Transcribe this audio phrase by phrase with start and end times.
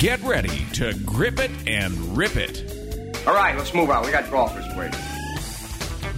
[0.00, 2.64] Get ready to grip it and rip it.
[3.26, 4.02] All right, let's move on.
[4.02, 4.98] We got golfers waiting.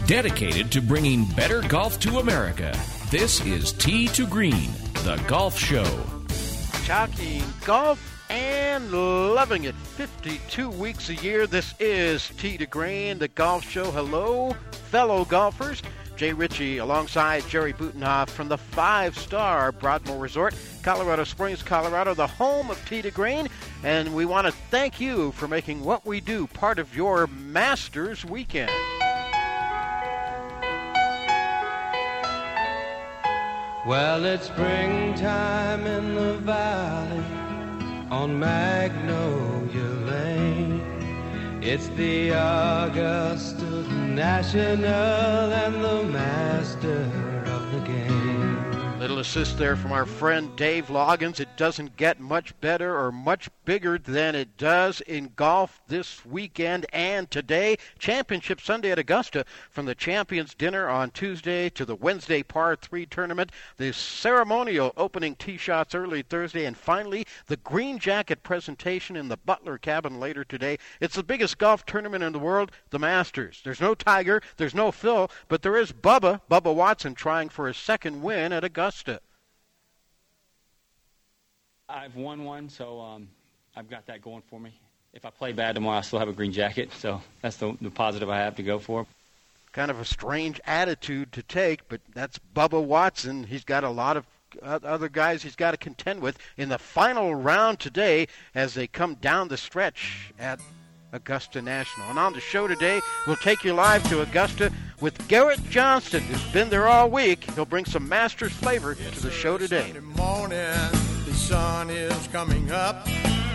[0.06, 2.78] Dedicated to bringing better golf to America,
[3.10, 4.70] this is Tee to Green,
[5.02, 5.84] the golf show.
[6.86, 11.48] Talking golf and loving it 52 weeks a year.
[11.48, 13.90] This is Tee to Green, the golf show.
[13.90, 14.52] Hello,
[14.92, 15.82] fellow golfers.
[16.22, 20.54] Jay Ritchie alongside Jerry Butenhoff from the five star Broadmoor Resort,
[20.84, 23.48] Colorado Springs, Colorado, the home of to Green.
[23.82, 28.24] And we want to thank you for making what we do part of your Masters
[28.24, 28.70] weekend.
[33.84, 37.24] Well, it's springtime in the valley
[38.12, 41.60] on Magnolia Lane.
[41.62, 43.61] It's the Augusta
[44.14, 47.10] National and the master
[47.46, 48.21] of the game.
[49.02, 51.40] Little assist there from our friend Dave Loggins.
[51.40, 56.86] It doesn't get much better or much bigger than it does in golf this weekend
[56.92, 57.78] and today.
[57.98, 63.04] Championship Sunday at Augusta from the Champions Dinner on Tuesday to the Wednesday Par 3
[63.06, 63.50] tournament.
[63.76, 69.36] The ceremonial opening tee shots early Thursday and finally the green jacket presentation in the
[69.36, 70.78] Butler cabin later today.
[71.00, 73.62] It's the biggest golf tournament in the world, the Masters.
[73.64, 77.76] There's no Tiger, there's no Phil, but there is Bubba, Bubba Watson trying for his
[77.76, 78.91] second win at Augusta.
[81.88, 83.28] I've won one, so um,
[83.76, 84.72] I've got that going for me.
[85.12, 87.90] If I play bad tomorrow, I still have a green jacket, so that's the, the
[87.90, 89.06] positive I have to go for.
[89.72, 93.44] Kind of a strange attitude to take, but that's Bubba Watson.
[93.44, 94.26] He's got a lot of
[94.62, 99.14] other guys he's got to contend with in the final round today as they come
[99.14, 100.60] down the stretch at
[101.12, 102.08] Augusta National.
[102.08, 104.72] And on the show today, we'll take you live to Augusta
[105.02, 107.50] with Garrett Johnston, who's been there all week.
[107.50, 109.92] He'll bring some Masters flavor to the show today.
[110.16, 110.56] Morning,
[111.26, 113.06] the sun is coming up.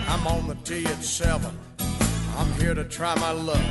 [0.10, 1.58] I'm on the tee at seven.
[2.36, 3.64] I'm here to try my luck.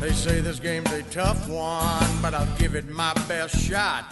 [0.00, 4.04] They say this game's a tough one, but I'll give it my best shot.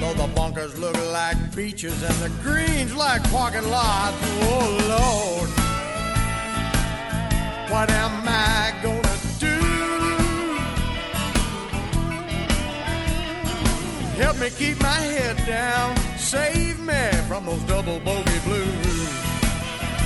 [0.00, 4.16] Though the bunkers look like beaches and the greens like parking lots.
[4.42, 5.50] Oh Lord.
[7.70, 9.01] What am I gonna
[14.22, 15.96] Help me keep my head down.
[16.16, 19.12] Save me from those double bogey blues.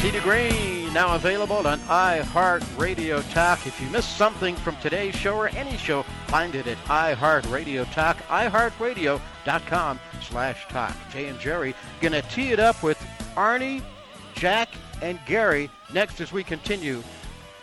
[0.01, 3.67] To Green, now available on iHeartRadio Talk.
[3.67, 8.17] If you missed something from today's show or any show, find it at iHeartRadio Talk,
[8.29, 10.97] iHeartRadio.com slash talk.
[11.13, 12.99] Jay and Jerry gonna tee it up with
[13.35, 13.83] Arnie,
[14.35, 14.71] Jack,
[15.03, 17.03] and Gary next as we continue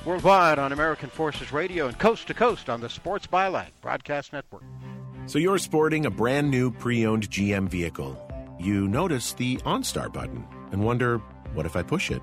[0.05, 4.63] worldwide on American Forces Radio and coast to coast on the Sports Byline Broadcast Network.
[5.25, 8.19] So you're sporting a brand new pre owned GM vehicle.
[8.59, 11.19] You notice the OnStar button and wonder,
[11.53, 12.21] what if I push it?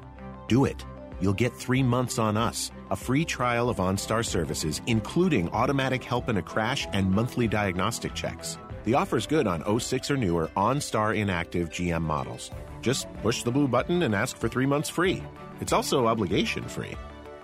[0.49, 0.84] Do it.
[1.21, 6.28] You'll get three months on us, a free trial of OnStar services, including automatic help
[6.28, 8.59] in a crash and monthly diagnostic checks.
[8.84, 12.50] The offer's good on 06 or newer OnStar inactive GM models.
[12.81, 15.22] Just push the blue button and ask for three months free.
[15.61, 16.97] It's also obligation free.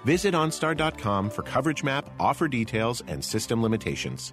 [0.05, 4.33] Visit OnStar.com for coverage map, offer details, and system limitations.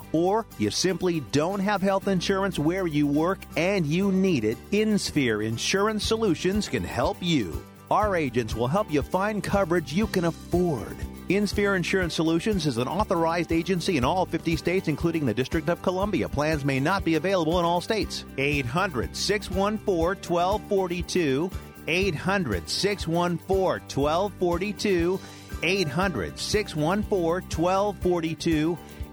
[0.11, 5.45] or you simply don't have health insurance where you work and you need it, InSphere
[5.45, 7.63] Insurance Solutions can help you.
[7.89, 10.95] Our agents will help you find coverage you can afford.
[11.29, 15.81] InSphere Insurance Solutions is an authorized agency in all 50 states, including the District of
[15.81, 16.27] Columbia.
[16.27, 18.25] Plans may not be available in all states.
[18.37, 21.49] 800 614 1242.
[21.87, 25.19] 800 614 1242.
[25.63, 28.77] 800 614 1242.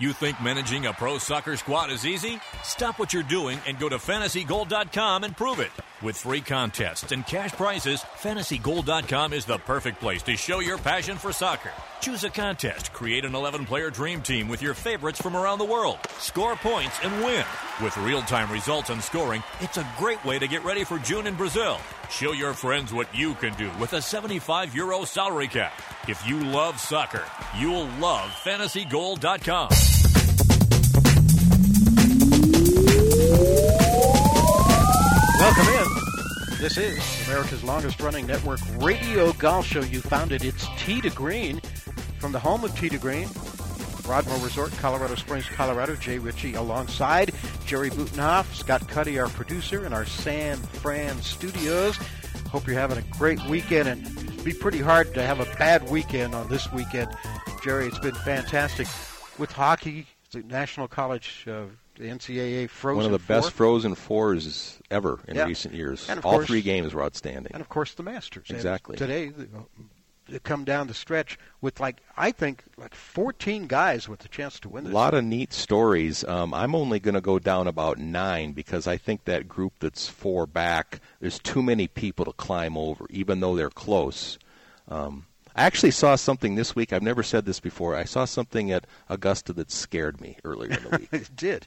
[0.00, 2.40] You think managing a pro soccer squad is easy?
[2.64, 5.70] Stop what you're doing and go to fantasygold.com and prove it.
[6.04, 11.16] With free contests and cash prizes, fantasygold.com is the perfect place to show your passion
[11.16, 11.70] for soccer.
[12.02, 15.64] Choose a contest, create an 11 player dream team with your favorites from around the
[15.64, 17.46] world, score points, and win.
[17.82, 21.26] With real time results and scoring, it's a great way to get ready for June
[21.26, 21.78] in Brazil.
[22.10, 25.72] Show your friends what you can do with a 75 euro salary cap.
[26.06, 27.24] If you love soccer,
[27.58, 29.70] you'll love fantasygold.com.
[35.44, 35.83] Welcome in.
[36.64, 39.82] This is America's longest running network radio golf show.
[39.82, 40.42] You found it.
[40.42, 41.60] It's Tee to Green
[42.18, 43.28] from the home of Tee to Green,
[44.02, 45.94] Broadmoor Resort, Colorado Springs, Colorado.
[45.94, 47.34] Jay Ritchie alongside
[47.66, 51.98] Jerry Butenhoff, Scott Cuddy, our producer, in our San Fran studios.
[52.48, 55.90] Hope you're having a great weekend and it'd be pretty hard to have a bad
[55.90, 57.14] weekend on this weekend.
[57.62, 58.86] Jerry, it's been fantastic
[59.38, 61.64] with hockey, the National College uh,
[61.96, 63.36] the NCAA Frozen One of the Four.
[63.36, 65.44] best Frozen Fours ever in Yeah.
[65.46, 66.08] recent years.
[66.08, 67.52] And All course- three games were outstanding.
[67.52, 68.46] and of course the Masters.
[68.48, 68.96] And Exactly.
[68.96, 69.30] today,
[70.28, 74.58] they come down the stretch with like I think like 14 guys with the chance
[74.60, 74.94] to win A this.
[74.94, 76.24] lot of neat stories.
[76.24, 80.08] Um, I'm only going to go down about nine because I think that group that's
[80.08, 84.38] four back, there's too many people to climb over, even though they're close.
[84.88, 85.26] Um,
[85.56, 86.92] I actually saw something this week.
[86.92, 87.94] I've never said this before.
[87.94, 91.08] I saw something at Augusta that scared me earlier in the week.
[91.12, 91.66] it did.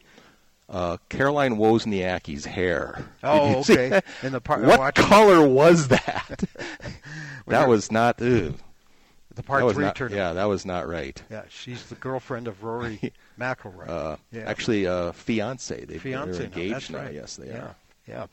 [0.70, 3.06] uh, Caroline Wozniacki's hair.
[3.24, 4.02] Oh, Did you see okay.
[4.24, 6.44] In the par- what watching- color was that?
[7.48, 8.22] that was not.
[8.22, 8.56] Ugh.
[9.36, 10.20] The par that three not, tournament.
[10.20, 11.22] Yeah, that was not right.
[11.30, 13.88] Yeah, she's the girlfriend of Rory McIlroy.
[13.88, 14.42] Uh, yeah.
[14.48, 15.86] Actually, uh, fiance.
[15.86, 16.98] They, fiance They're now, engaged that's now.
[17.04, 17.14] right.
[17.14, 17.58] Yes, they yeah.
[17.60, 17.76] are.
[18.08, 18.26] Yeah.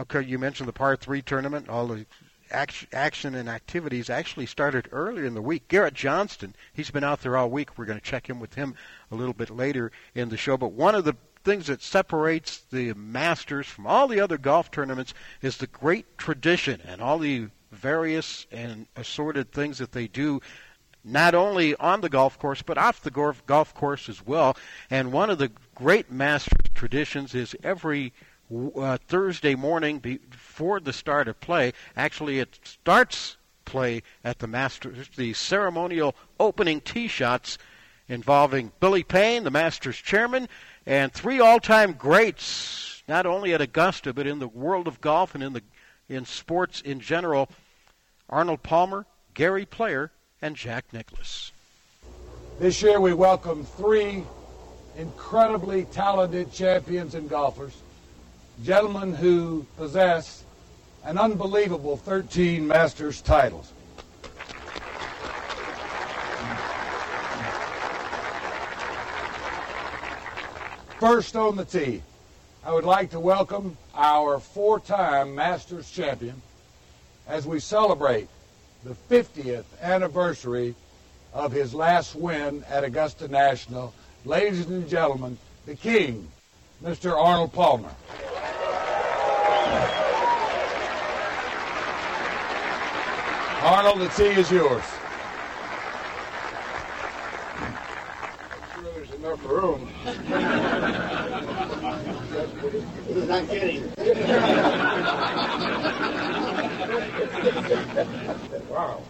[0.00, 1.68] Okay, you mentioned the par three tournament.
[1.68, 2.04] All the
[2.50, 5.68] action, action and activities actually started earlier in the week.
[5.68, 7.76] Garrett Johnston, he's been out there all week.
[7.76, 8.74] We're going to check in with him
[9.10, 10.56] a little bit later in the show.
[10.56, 15.14] But one of the things that separates the Masters from all the other golf tournaments
[15.40, 20.40] is the great tradition and all the various and assorted things that they do
[21.04, 24.56] not only on the golf course but off the golf course as well.
[24.90, 28.12] And one of the great Masters traditions is every
[28.76, 31.72] uh, Thursday morning before the start of play.
[31.96, 37.58] Actually, it starts play at the Masters, the ceremonial opening tee shots
[38.08, 40.48] involving Billy Payne, the Masters chairman,
[40.86, 45.44] and three all-time greats, not only at Augusta but in the world of golf and
[45.44, 45.62] in the
[46.08, 47.48] in sports in general.
[48.30, 50.10] Arnold Palmer, Gary Player,
[50.40, 51.52] and Jack Nicklaus.
[52.58, 54.24] This year we welcome three
[54.96, 57.74] incredibly talented champions and golfers,
[58.62, 60.44] gentlemen who possess
[61.04, 63.72] an unbelievable 13 Masters titles.
[70.98, 72.02] First on the tee,
[72.64, 76.42] I would like to welcome our four-time Masters champion
[77.28, 78.28] as we celebrate
[78.82, 80.74] the 50th anniversary
[81.32, 83.94] of his last win at Augusta National.
[84.24, 86.28] Ladies and gentlemen, the King,
[86.82, 87.16] Mr.
[87.16, 87.94] Arnold Palmer.
[93.68, 94.82] Arnold, the tee is yours.
[97.60, 97.76] I'm
[98.72, 99.86] sure there's enough room.
[103.28, 103.92] Not kidding.
[108.70, 109.02] wow.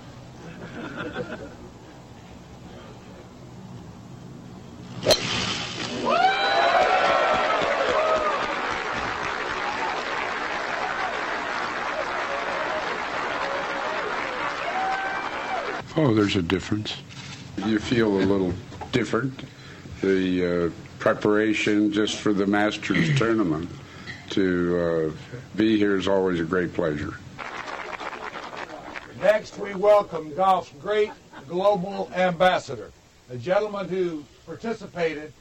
[16.01, 16.97] Oh, there's a difference.
[17.67, 18.55] You feel a little
[18.93, 19.43] different.
[20.01, 23.69] The uh, preparation just for the Masters tournament
[24.31, 27.15] to uh, be here is always a great pleasure.
[29.21, 31.11] Next, we welcome golf's great
[31.49, 32.93] global ambassador,
[33.29, 35.33] a gentleman who participated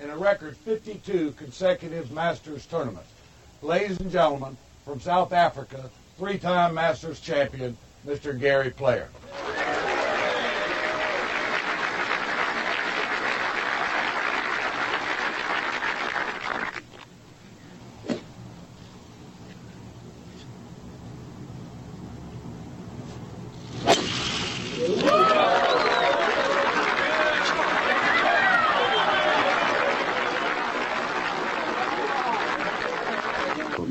[0.00, 3.10] in a record 52 consecutive Masters tournaments.
[3.60, 8.40] Ladies and gentlemen, from South Africa, three-time Masters champion, Mr.
[8.40, 9.10] Gary Player.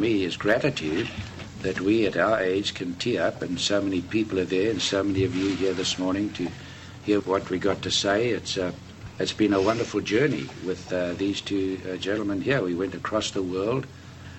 [0.06, 1.10] me is gratitude
[1.64, 4.80] that we at our age can tee up, and so many people are there, and
[4.80, 6.48] so many of you here this morning to
[7.04, 8.30] hear what we got to say.
[8.30, 8.72] It's uh,
[9.18, 12.62] it's been a wonderful journey with uh, these two uh, gentlemen here.
[12.62, 13.88] We went across the world,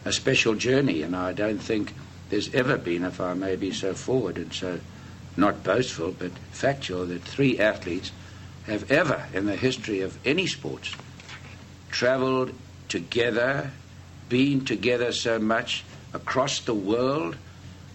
[0.04, 1.92] a special journey, and I don't think
[2.28, 4.78] there's ever been, if I may be so forward and so
[5.36, 8.12] not boastful but factual, that three athletes
[8.66, 10.94] have ever in the history of any sports
[11.90, 12.52] traveled
[12.88, 13.72] together,
[14.28, 15.82] been together so much
[16.12, 17.36] across the world,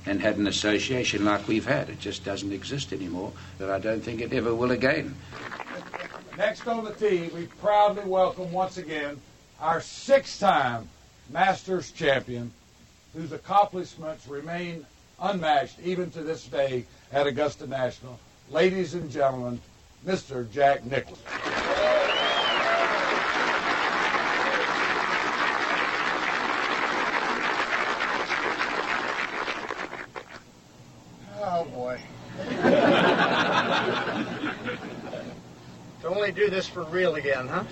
[0.06, 1.89] and had an association like we've had.
[1.89, 5.15] It just doesn't exist anymore, that I don't think it ever will again.
[6.38, 9.20] Next on the tee, we proudly welcome once again
[9.60, 10.89] our six time
[11.30, 12.51] Masters champion,
[13.13, 14.86] whose accomplishments remain
[15.22, 18.20] unmatched even to this day at Augusta National.
[18.50, 19.62] Ladies and gentlemen,
[20.06, 20.51] Mr.
[20.51, 21.20] Jack Nicklaus.
[31.44, 32.00] Oh boy.
[36.32, 37.64] Only do this for real again, huh?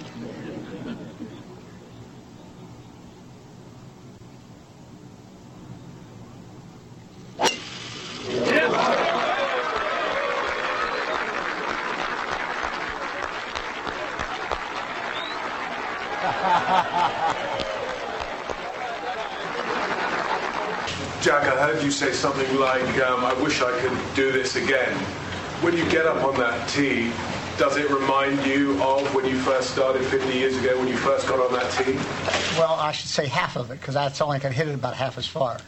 [21.21, 24.95] Jack, I heard you say something like, um, I wish I could do this again.
[25.61, 27.11] When you get up on that tee,
[27.59, 31.27] does it remind you of when you first started 50 years ago, when you first
[31.27, 31.93] got on that tee?
[32.57, 35.17] Well, I should say half of it because that's only can hit it about half
[35.17, 35.59] as far.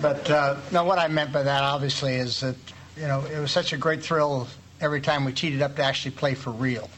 [0.00, 2.54] But uh, no, what I meant by that obviously is that
[2.96, 4.46] you know it was such a great thrill
[4.80, 6.88] every time we teed it up to actually play for real,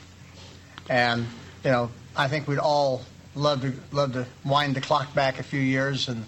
[0.90, 1.26] and
[1.64, 3.02] you know I think we'd all
[3.34, 6.26] love to love to wind the clock back a few years and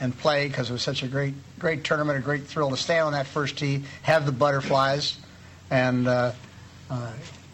[0.00, 3.06] and play because it was such a great great tournament, a great thrill to stand
[3.06, 5.16] on that first tee, have the butterflies,
[5.70, 6.32] and uh,
[6.90, 7.12] uh,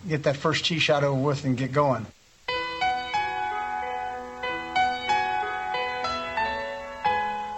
[0.08, 2.06] get that first tee shot over with and get going.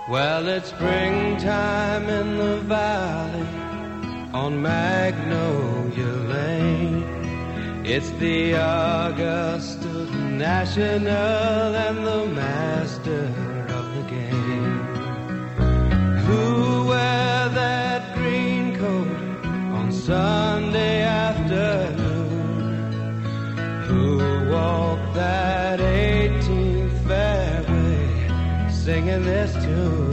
[0.09, 3.47] Well, it's springtime in the valley
[4.33, 7.05] on Magnolia Lane.
[7.85, 13.25] It's the Augusta National and the master
[13.69, 14.79] of the game.
[16.25, 19.45] Who wear that green coat
[19.75, 20.48] on Sunday
[29.47, 30.08] singing this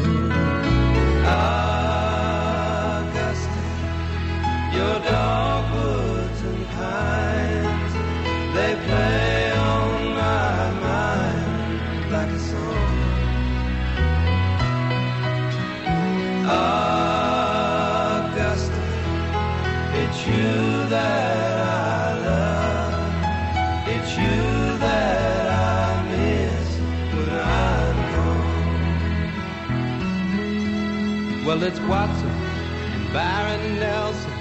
[31.45, 34.31] Well, it's Watson and Byron Nelson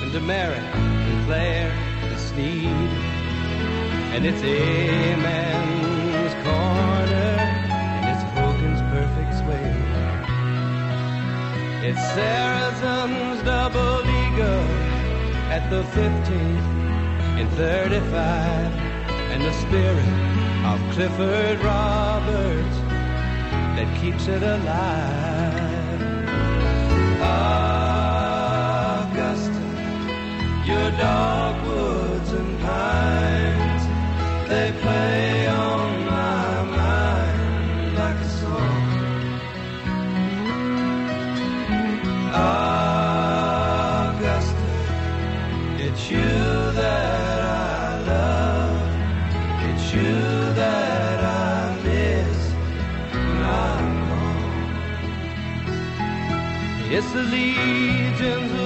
[0.00, 2.90] and Demaret and Claire and Snead.
[4.14, 7.36] And it's Amen's corner
[7.68, 9.76] and it's Hogan's perfect swing.
[11.84, 14.64] It's Sarazen's double eagle
[15.52, 16.68] at the 15th
[17.38, 18.08] and 35
[19.32, 20.14] and the spirit
[20.64, 22.78] of Clifford Roberts
[23.76, 25.27] that keeps it alive.
[30.68, 33.84] Your dogwoods and pines,
[34.48, 38.84] they play on my mind like a song.
[44.14, 44.66] Augusta,
[45.86, 46.32] it's you
[46.80, 48.90] that I love.
[49.68, 50.20] It's you
[50.60, 52.38] that I miss.
[56.90, 58.57] It's the legions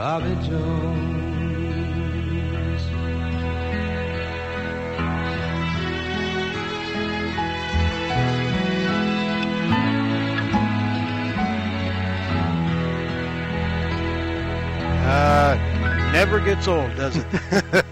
[0.00, 1.20] Bobby Jones.
[15.04, 17.26] Uh, never gets old, does it?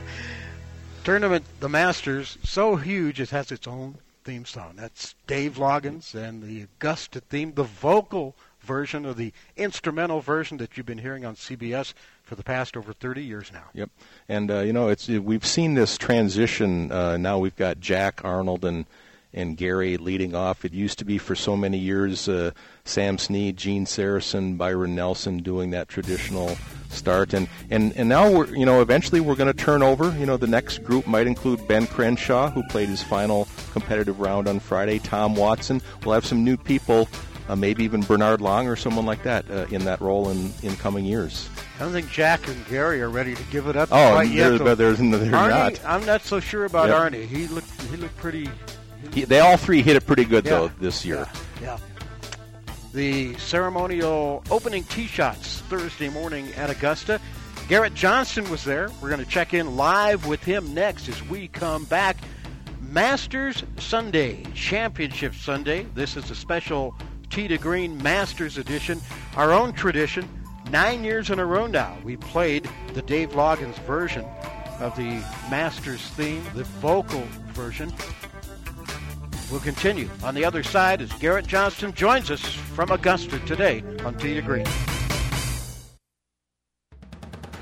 [1.05, 4.77] Tournament, the Masters, so huge it has its own theme song.
[4.77, 10.77] That's Dave Loggins and the Augusta theme, the vocal version of the instrumental version that
[10.77, 13.65] you've been hearing on CBS for the past over 30 years now.
[13.75, 13.91] Yep,
[14.29, 16.93] and uh, you know it's we've seen this transition.
[16.93, 18.87] Uh, now we've got Jack Arnold and
[19.35, 20.65] and Gary leading off.
[20.65, 22.53] It used to be for so many years uh,
[22.85, 26.57] Sam Snead, Gene Sarazen, Byron Nelson doing that traditional
[26.89, 30.17] start, and, and, and now we're you know eventually we're going to turn over.
[30.19, 34.49] You know the next group might include Ben Crenshaw, who played his final competitive round
[34.49, 34.99] on Friday.
[34.99, 35.83] Tom Watson.
[36.05, 37.09] We'll have some new people.
[37.49, 40.77] Uh, maybe even Bernard Long or someone like that uh, in that role in, in
[40.77, 41.49] coming years.
[41.77, 44.59] I don't think Jack and Gary are ready to give it up oh, quite yet.
[44.59, 45.85] But there's, they're Arnie, not.
[45.85, 47.13] I'm not so sure about Yep.
[47.13, 47.27] Arnie.
[47.27, 48.51] He looked he looked pretty.
[49.15, 50.51] He, they all three hit it pretty good Yeah.
[50.51, 51.27] though this year.
[51.63, 51.79] Yeah.
[52.93, 57.21] The ceremonial opening tee shots Thursday morning at Augusta.
[57.69, 58.91] Garrett Johnston was there.
[59.01, 62.17] We're going to check in live with him next as we come back.
[62.81, 65.87] Masters Sunday, Championship Sunday.
[65.95, 66.97] This is a special
[67.39, 69.01] Tee to Green Masters edition,
[69.37, 70.29] our own tradition.
[70.73, 74.25] Nine years in a row now, we played the Dave Loggins version
[74.81, 77.95] of the Masters theme, the vocal version.
[79.53, 84.19] We'll continue on the other side as Garrett Johnston joins us from Augusta today on
[84.19, 84.67] Tee to Green.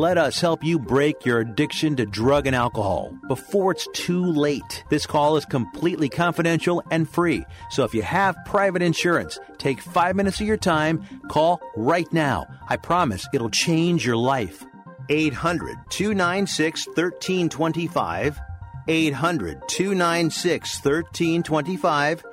[0.00, 4.84] Let us help you break your addiction to drug and alcohol before it's too late.
[4.90, 7.44] This call is completely confidential and free.
[7.70, 12.46] So if you have private insurance, take five minutes of your time, call right now.
[12.68, 14.64] I promise it'll change your life.
[15.08, 18.38] 800 296 1325.
[18.86, 22.24] 800 296 1325.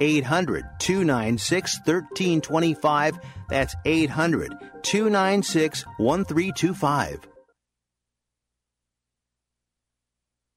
[0.00, 3.20] 800 296 1325.
[3.48, 7.31] That's 800 296 1325.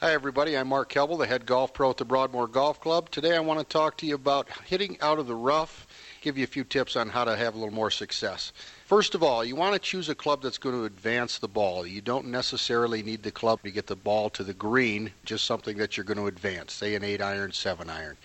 [0.00, 0.58] Hi, everybody.
[0.58, 3.08] I'm Mark Kelble, the head golf pro at the Broadmoor Golf Club.
[3.08, 5.86] Today I want to talk to you about hitting out of the rough,
[6.20, 8.52] give you a few tips on how to have a little more success.
[8.84, 11.86] First of all, you want to choose a club that's going to advance the ball.
[11.86, 15.78] You don't necessarily need the club to get the ball to the green, just something
[15.78, 18.18] that you're going to advance, say an 8 iron, 7 iron.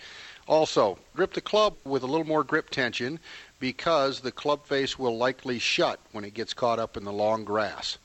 [0.46, 3.18] Also, grip the club with a little more grip tension
[3.60, 7.44] because the club face will likely shut when it gets caught up in the long
[7.44, 7.96] grass.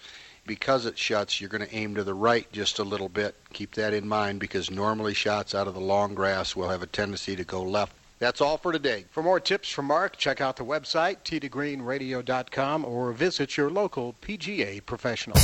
[0.48, 3.36] Because it shuts, you're going to aim to the right just a little bit.
[3.54, 6.88] Keep that in mind because normally shots out of the long grass will have a
[6.88, 9.06] tendency to go left that's all for today.
[9.12, 14.84] For more tips from Mark, check out the website, teetogreenradio.com, or visit your local PGA
[14.86, 15.38] professional.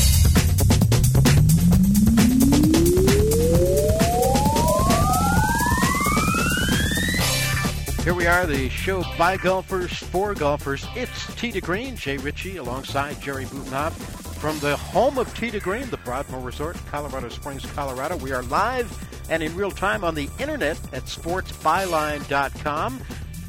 [8.04, 10.86] Here we are, the show by golfers for golfers.
[10.96, 15.90] It's Tee to Green, Jay Ritchie alongside Jerry Butenhoff from the home of to Green,
[15.90, 18.18] the Broadmoor Resort, Colorado Springs, Colorado.
[18.18, 18.92] We are live
[19.30, 23.02] and in real time on the internet at sportsbyline.com.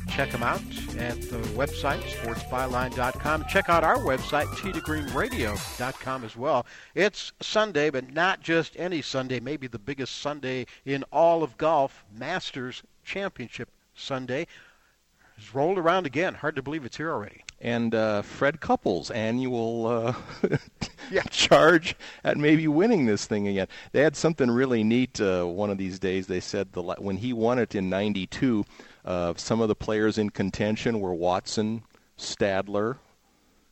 [0.08, 0.60] Check them out
[0.96, 3.44] at the website, sportsbyline.com.
[3.48, 6.64] Check out our website, teetogreenradio.com as well.
[6.94, 12.04] It's Sunday, but not just any Sunday, maybe the biggest Sunday in all of golf,
[12.16, 14.46] Masters Championship Sunday.
[15.36, 16.34] It's rolled around again.
[16.34, 20.14] Hard to believe it's here already and uh, Fred Couples' annual uh,
[21.10, 21.22] yeah.
[21.30, 23.66] charge at maybe winning this thing again.
[23.92, 26.26] They had something really neat uh, one of these days.
[26.26, 28.64] They said the when he won it in '92,
[29.04, 31.82] uh, some of the players in contention were Watson,
[32.18, 32.98] Stadler.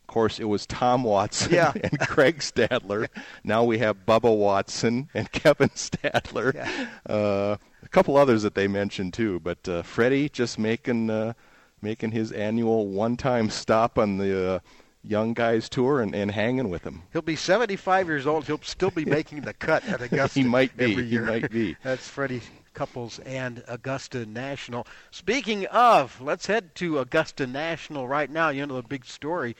[0.00, 1.72] Of course, it was Tom Watson yeah.
[1.84, 3.08] and Craig Stadler.
[3.44, 6.54] now we have Bubba Watson and Kevin Stadler.
[6.54, 6.86] Yeah.
[7.06, 11.34] Uh, a couple others that they mentioned too, but uh, Freddie just making
[11.82, 14.58] making his annual one-time stop on the uh,
[15.04, 17.02] young guys tour and, and hanging with him.
[17.12, 18.46] He'll be 75 years old.
[18.46, 20.38] He'll still be making the cut at Augusta.
[20.40, 20.92] he might be.
[20.92, 21.24] Every year.
[21.24, 21.76] He might be.
[21.82, 22.40] That's Freddie
[22.74, 24.86] Couples and Augusta National.
[25.10, 28.48] Speaking of, let's head to Augusta National right now.
[28.50, 29.56] You know the big story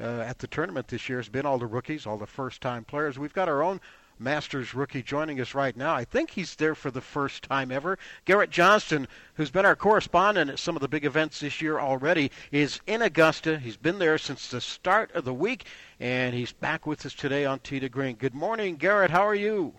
[0.00, 3.18] uh, at the tournament this year has been all the rookies, all the first-time players.
[3.18, 3.80] We've got our own
[4.22, 5.94] Masters rookie joining us right now.
[5.94, 7.98] I think he's there for the first time ever.
[8.24, 12.30] Garrett Johnston, who's been our correspondent at some of the big events this year already,
[12.50, 13.58] is in Augusta.
[13.58, 15.66] He's been there since the start of the week,
[15.98, 18.16] and he's back with us today on to Green.
[18.16, 19.10] Good morning, Garrett.
[19.10, 19.74] How are you?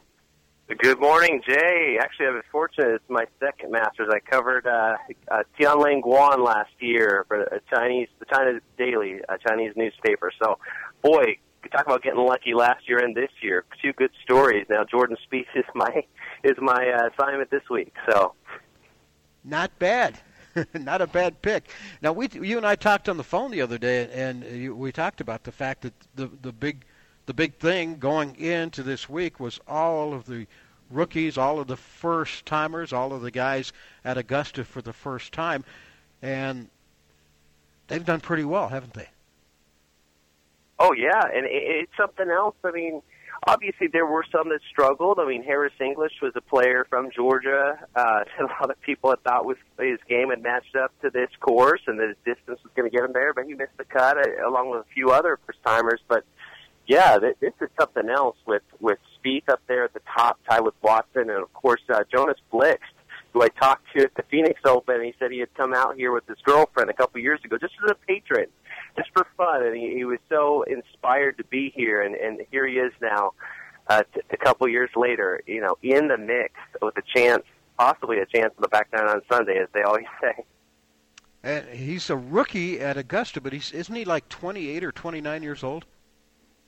[0.67, 1.97] Good morning, Jay.
[2.01, 2.95] Actually, I was fortunate.
[2.95, 4.09] It's my second Masters.
[4.11, 4.95] I covered uh,
[5.29, 10.31] uh, Tianlang Guan last year for a Chinese, the China Daily, a Chinese newspaper.
[10.41, 10.57] So,
[11.01, 11.37] boy,
[11.69, 13.65] talk about getting lucky last year and this year.
[13.81, 14.65] Two good stories.
[14.69, 16.05] Now Jordan Spieth is my
[16.43, 17.93] is my uh, assignment this week.
[18.09, 18.33] So
[19.43, 20.19] not bad.
[20.73, 21.69] not a bad pick.
[22.01, 24.91] Now we you and I talked on the phone the other day and you, we
[24.91, 26.85] talked about the fact that the the big
[27.25, 30.45] the big thing going into this week was all of the
[30.91, 33.73] rookies, all of the first timers, all of the guys
[34.05, 35.63] at Augusta for the first time
[36.21, 36.69] and
[37.87, 39.09] they've done pretty well, haven't they?
[40.79, 42.55] Oh yeah, and it's something else.
[42.63, 43.01] I mean,
[43.47, 45.19] obviously there were some that struggled.
[45.19, 47.79] I mean, Harris English was a player from Georgia.
[47.95, 51.29] Uh, a lot of people had thought was his game had matched up to this
[51.39, 53.85] course, and that his distance was going to get him there, but he missed the
[53.85, 55.99] cut uh, along with a few other first timers.
[56.07, 56.25] But
[56.87, 60.75] yeah, this is something else with with Spieth up there at the top, tied with
[60.81, 62.79] Watson, and of course uh, Jonas Blixt
[63.33, 64.95] who I talked to at the Phoenix Open.
[64.95, 67.57] and He said he had come out here with his girlfriend a couple years ago,
[67.57, 68.45] just as a patron,
[68.95, 72.01] just for fun, and he, he was so inspired to be here.
[72.01, 73.33] And, and here he is now,
[73.87, 77.43] uh, t- a couple years later, you know, in the mix with a chance,
[77.77, 80.43] possibly a chance on the back nine on Sunday, as they always say.
[81.43, 85.63] And he's a rookie at Augusta, but he's isn't he like 28 or 29 years
[85.63, 85.85] old?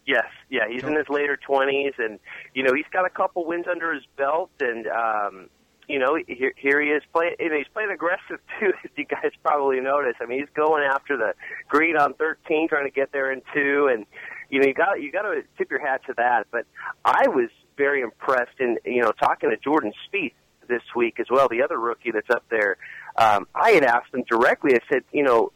[0.06, 2.20] Yes, yeah, he's in his later twenties, and
[2.54, 5.50] you know he's got a couple wins under his belt, and um,
[5.88, 7.36] you know, here, here he is playing.
[7.40, 10.18] He's playing aggressive too, as you guys probably noticed.
[10.22, 11.34] I mean, he's going after the
[11.68, 14.06] green on 13, trying to get there in two, and
[14.50, 16.48] you know, you got you got to tip your hat to that.
[16.52, 16.66] But
[17.04, 20.34] I was very impressed in you know talking to Jordan Spieth
[20.68, 22.78] this week as well, the other rookie that's up there.
[23.16, 24.74] Um, I had asked him directly.
[24.76, 25.52] I said, you know,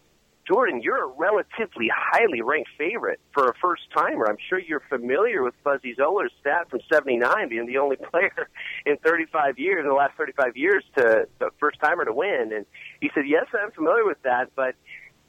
[0.50, 4.28] Jordan, you're a relatively highly ranked favorite for a first timer.
[4.28, 8.50] I'm sure you're familiar with Fuzzy Zoeller's stat from 79 being the only player
[8.84, 12.52] in 35 years, in the last 35 years, to the first timer to win.
[12.52, 12.66] And
[13.00, 14.74] he said, yes, I'm familiar with that, but,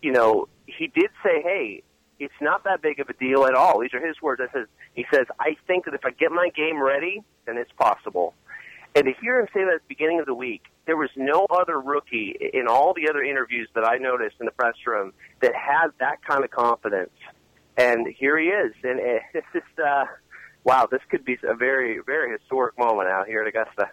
[0.00, 1.82] you know, he did say, hey,
[2.18, 3.80] it's not that big of a deal at all.
[3.80, 4.40] These are his words.
[4.42, 7.72] I says, he says, I think that if I get my game ready, then it's
[7.72, 8.32] possible.
[8.94, 11.46] And to hear him say that at the beginning of the week, there was no
[11.48, 15.54] other rookie in all the other interviews that I noticed in the press room that
[15.54, 17.10] had that kind of confidence.
[17.76, 18.72] And here he is.
[18.82, 18.98] And
[19.34, 20.06] it's just, uh,
[20.64, 23.90] wow, this could be a very, very historic moment out here at Augusta.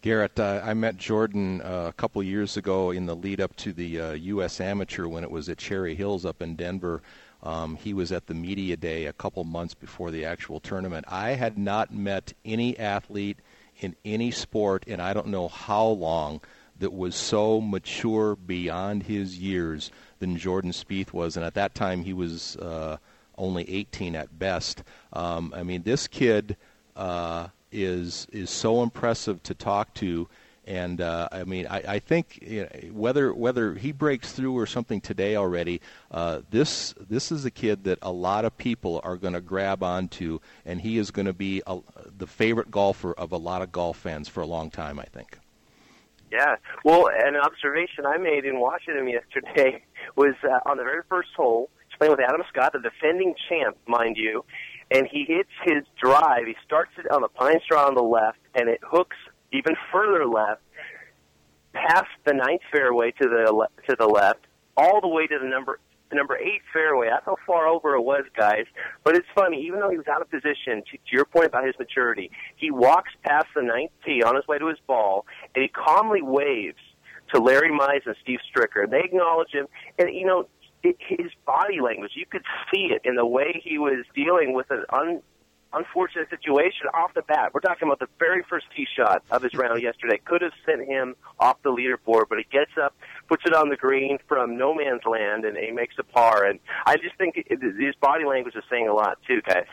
[0.00, 3.72] Garrett, uh, I met Jordan uh, a couple years ago in the lead up to
[3.72, 4.60] the uh, U.S.
[4.60, 7.02] Amateur when it was at Cherry Hills up in Denver.
[7.42, 11.06] Um, he was at the media day a couple months before the actual tournament.
[11.08, 13.38] I had not met any athlete
[13.84, 16.40] in any sport, and I don't know how long,
[16.78, 21.36] that was so mature beyond his years than Jordan Spieth was.
[21.36, 22.96] And at that time, he was uh,
[23.38, 24.82] only 18 at best.
[25.12, 26.56] Um, I mean, this kid
[26.96, 30.28] uh, is is so impressive to talk to.
[30.66, 34.66] And uh, I mean, I, I think you know, whether whether he breaks through or
[34.66, 39.16] something today already, uh, this this is a kid that a lot of people are
[39.16, 41.80] going to grab onto, and he is going to be a,
[42.16, 44.98] the favorite golfer of a lot of golf fans for a long time.
[44.98, 45.38] I think.
[46.32, 46.56] Yeah.
[46.84, 49.84] Well, an observation I made in watching him yesterday
[50.16, 51.70] was uh, on the very first hole.
[51.88, 54.44] He's playing with Adam Scott, the defending champ, mind you,
[54.90, 56.46] and he hits his drive.
[56.46, 59.16] He starts it on the pine straw on the left, and it hooks
[59.54, 60.62] even further left,
[61.72, 65.78] past the ninth fairway to the to the left, all the way to the number
[66.10, 67.08] the number eight fairway.
[67.10, 68.66] That's how far over it was, guys.
[69.04, 71.66] But it's funny, even though he was out of position, to, to your point about
[71.66, 75.62] his maturity, he walks past the ninth tee on his way to his ball, and
[75.62, 76.78] he calmly waves
[77.32, 78.88] to Larry Mize and Steve Stricker.
[78.88, 79.66] They acknowledge him,
[79.98, 80.46] and you know
[80.82, 82.12] his body language.
[82.14, 85.22] You could see it in the way he was dealing with an un,
[85.74, 87.52] unfortunate situation off the bat.
[87.52, 90.20] We're talking about the very first tee shot of his round yesterday.
[90.24, 92.94] Could have sent him off the leaderboard, but he gets up,
[93.28, 96.44] puts it on the green from no man's land, and he makes a par.
[96.44, 99.66] And I just think his body language is saying a lot too, guys.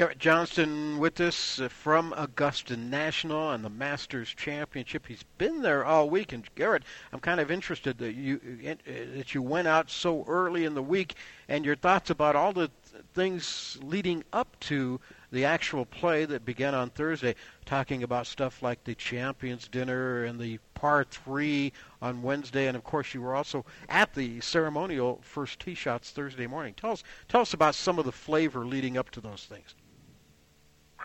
[0.00, 5.06] Garrett Johnston with us uh, from Augusta National and the Masters Championship.
[5.06, 9.34] He's been there all week, and Garrett, I'm kind of interested that you uh, that
[9.34, 11.16] you went out so early in the week,
[11.48, 12.70] and your thoughts about all the
[13.14, 15.00] things leading up to
[15.32, 20.40] the actual play that began on Thursday, talking about stuff like the Champions Dinner and
[20.40, 21.72] the par three
[22.02, 26.46] on Wednesday, and of course you were also at the ceremonial first tee shots Thursday
[26.46, 26.74] morning.
[26.74, 29.74] Tell us, tell us about some of the flavor leading up to those things.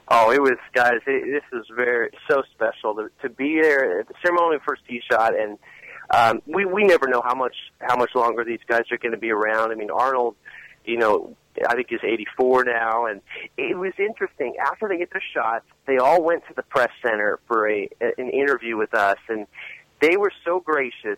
[0.08, 1.00] Oh, it was guys.
[1.08, 5.02] It, this was very so special to, to be there at the ceremonial first tee
[5.12, 5.58] shot, and
[6.12, 9.18] um, we we never know how much how much longer these guys are going to
[9.18, 9.72] be around.
[9.72, 10.36] I mean, Arnold,
[10.86, 11.36] you know,
[11.68, 13.22] I think is 84 now, and
[13.58, 14.56] it was interesting.
[14.60, 18.30] After they hit their shots, they all went to the press center for a an
[18.30, 19.48] interview with us, and
[20.02, 21.18] they were so gracious.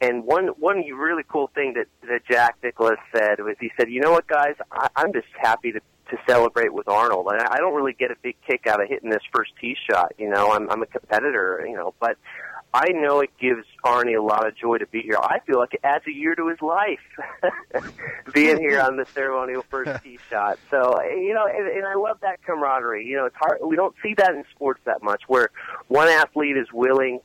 [0.00, 4.00] And one one really cool thing that that Jack Nicklaus said was he said, "You
[4.00, 7.28] know what, guys, I, I'm just happy to to celebrate with Arnold.
[7.30, 10.12] And I don't really get a big kick out of hitting this first tee shot.
[10.18, 11.64] You know, I'm I'm a competitor.
[11.68, 12.16] You know, but
[12.74, 15.16] I know it gives Arnie a lot of joy to be here.
[15.18, 17.00] I feel like it adds a year to his life
[18.34, 20.58] being here on the ceremonial first tee shot.
[20.70, 23.06] So you know, and, and I love that camaraderie.
[23.06, 23.58] You know, it's hard.
[23.64, 25.50] We don't see that in sports that much, where
[25.88, 27.20] one athlete is willing,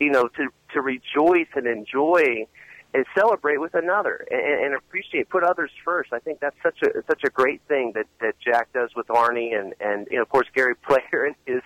[0.00, 2.46] you know, to to rejoice and enjoy
[2.94, 6.14] and celebrate with another and, and appreciate put others first.
[6.14, 9.58] I think that's such a such a great thing that that Jack does with Arnie
[9.58, 11.62] and and you know, of course Gary Player and his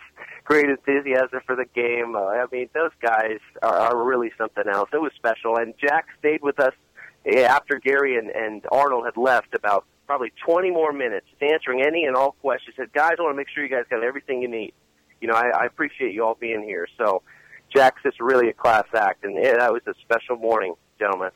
[0.51, 2.17] great enthusiasm for the game.
[2.17, 4.89] Uh, I mean, those guys are, are really something else.
[4.93, 6.75] It was special, and Jack stayed with us
[7.47, 12.17] after Gary and, and Arnold had left about probably 20 more minutes, answering any and
[12.17, 12.75] all questions.
[12.77, 14.75] Said, guys, I want to make sure you guys got everything you need.
[15.21, 16.89] You know, I, I appreciate you all being here.
[16.99, 17.23] So,
[17.73, 21.31] Jack's just really a class act, and yeah, that was a special morning gentlemen.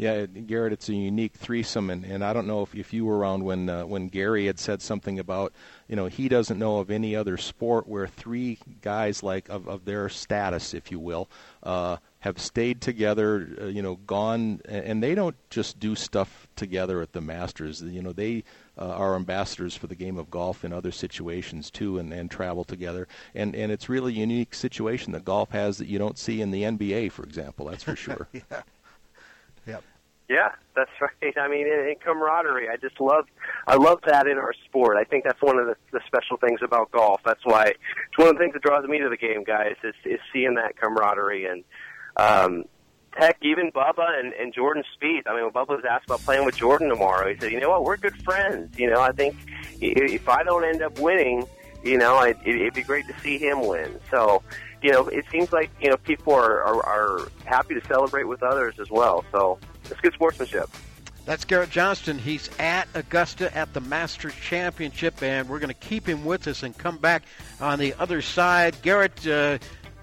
[0.00, 3.18] Yeah, Garrett, it's a unique threesome, and, and I don't know if, if you were
[3.18, 5.52] around when uh, when Gary had said something about,
[5.90, 9.84] you know, he doesn't know of any other sport where three guys like of, of
[9.84, 11.28] their status, if you will,
[11.64, 17.02] uh, have stayed together, uh, you know, gone, and they don't just do stuff together
[17.02, 17.82] at the Masters.
[17.82, 18.44] You know, they
[18.78, 22.62] uh, are ambassadors for the game of golf in other situations too, and, and travel
[22.62, 23.08] together.
[23.34, 26.52] And and it's really a unique situation that golf has that you don't see in
[26.52, 27.66] the NBA, for example.
[27.66, 28.28] That's for sure.
[28.32, 28.62] yeah.
[30.30, 31.36] Yeah, that's right.
[31.36, 33.26] I mean, in, in camaraderie, I just love,
[33.66, 34.96] I love that in our sport.
[34.96, 37.20] I think that's one of the, the special things about golf.
[37.26, 39.94] That's why it's one of the things that draws me to the game, guys, is
[40.04, 41.64] is seeing that camaraderie and.
[42.16, 42.64] Um,
[43.12, 45.22] heck, even Bubba and, and Jordan Spieth.
[45.26, 47.70] I mean, when Bubba was asked about playing with Jordan tomorrow, he said, "You know
[47.70, 47.84] what?
[47.84, 48.78] We're good friends.
[48.78, 49.36] You know, I think
[49.80, 51.46] if I don't end up winning,
[51.82, 54.42] you know, I, it, it'd be great to see him win." So,
[54.82, 58.42] you know, it seems like you know people are, are, are happy to celebrate with
[58.42, 59.24] others as well.
[59.32, 59.58] So
[59.90, 60.68] it's good sportsmanship.
[61.26, 62.18] That's Garrett Johnston.
[62.18, 66.62] He's at Augusta at the Masters Championship, and we're going to keep him with us
[66.62, 67.22] and come back
[67.60, 68.80] on the other side.
[68.82, 69.58] Garrett, uh,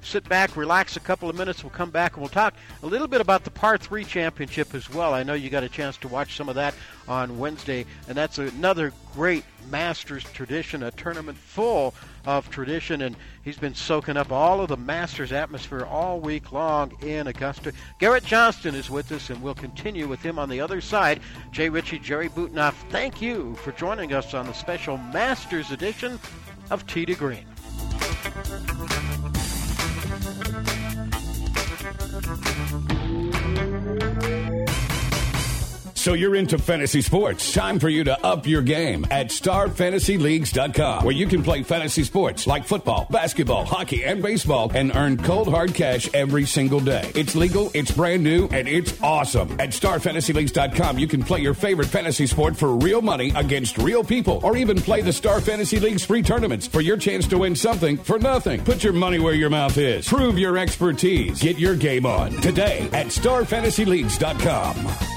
[0.07, 1.63] sit back, relax a couple of minutes.
[1.63, 4.89] We'll come back and we'll talk a little bit about the Par 3 Championship as
[4.89, 5.13] well.
[5.13, 6.73] I know you got a chance to watch some of that
[7.07, 11.93] on Wednesday, and that's another great Masters tradition, a tournament full
[12.25, 16.91] of tradition, and he's been soaking up all of the Masters atmosphere all week long
[17.01, 17.73] in Augusta.
[17.99, 21.19] Garrett Johnston is with us, and we'll continue with him on the other side.
[21.51, 26.17] Jay Ritchie, Jerry Butenoff, thank you for joining us on the special Masters edition
[26.69, 27.45] of Tee to Green.
[36.07, 37.51] So you're into fantasy sports.
[37.51, 42.47] Time for you to up your game at starfantasyleagues.com, where you can play fantasy sports
[42.47, 47.11] like football, basketball, hockey, and baseball and earn cold hard cash every single day.
[47.13, 49.51] It's legal, it's brand new, and it's awesome.
[49.59, 54.39] At starfantasyleagues.com, you can play your favorite fantasy sport for real money against real people,
[54.45, 57.97] or even play the Star Fantasy League's free tournaments for your chance to win something
[57.97, 58.63] for nothing.
[58.63, 60.07] Put your money where your mouth is.
[60.07, 61.41] Prove your expertise.
[61.41, 65.16] Get your game on today at starfantasyleagues.com.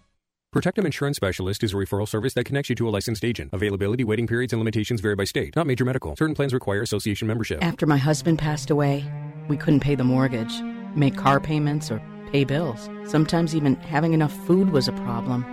[0.53, 3.53] Protectum Insurance Specialist is a referral service that connects you to a licensed agent.
[3.53, 6.13] Availability, waiting periods, and limitations vary by state, not major medical.
[6.17, 7.63] Certain plans require association membership.
[7.63, 9.09] After my husband passed away,
[9.47, 10.51] we couldn't pay the mortgage,
[10.93, 12.01] make car payments, or
[12.33, 12.89] pay bills.
[13.05, 15.45] Sometimes even having enough food was a problem.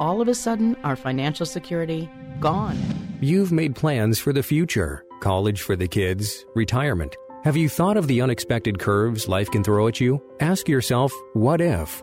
[0.00, 2.10] All of a sudden, our financial security
[2.40, 2.76] gone.
[3.20, 7.14] You've made plans for the future college for the kids, retirement.
[7.44, 10.20] Have you thought of the unexpected curves life can throw at you?
[10.40, 12.02] Ask yourself, what if?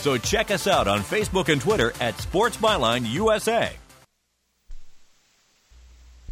[0.00, 3.70] So check us out on Facebook and Twitter at Sports Byline USA.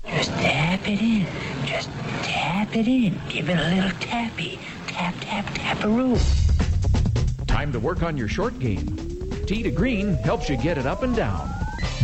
[0.07, 1.27] Just tap it in.
[1.67, 1.91] Just
[2.23, 3.21] tap it in.
[3.29, 4.59] Give it a little tappy.
[4.87, 6.19] Tap, tap, taparoo.
[7.47, 8.87] Time to work on your short game.
[9.47, 11.51] Tee to Green helps you get it up and down.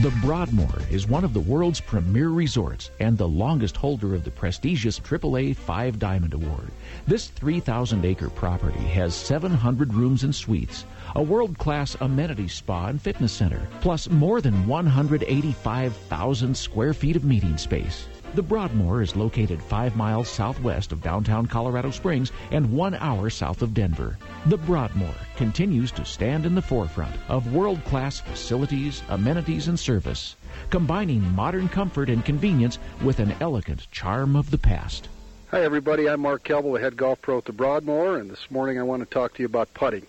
[0.02, 4.30] The Broadmoor is one of the world's premier resorts and the longest holder of the
[4.30, 6.72] prestigious AAA Five Diamond Award.
[7.06, 10.84] This 3,000 acre property has 700 rooms and suites,
[11.14, 17.24] a world class amenity spa and fitness center, plus more than 185,000 square feet of
[17.24, 18.06] meeting space.
[18.34, 23.62] The Broadmoor is located five miles southwest of downtown Colorado Springs and one hour south
[23.62, 24.18] of Denver.
[24.46, 30.34] The Broadmoor continues to stand in the forefront of world class facilities, amenities, and service,
[30.70, 35.08] combining modern comfort and convenience with an elegant charm of the past.
[35.52, 36.08] Hi, everybody.
[36.08, 39.08] I'm Mark Kelble, the head golf pro at the Broadmoor, and this morning I want
[39.08, 40.04] to talk to you about putting.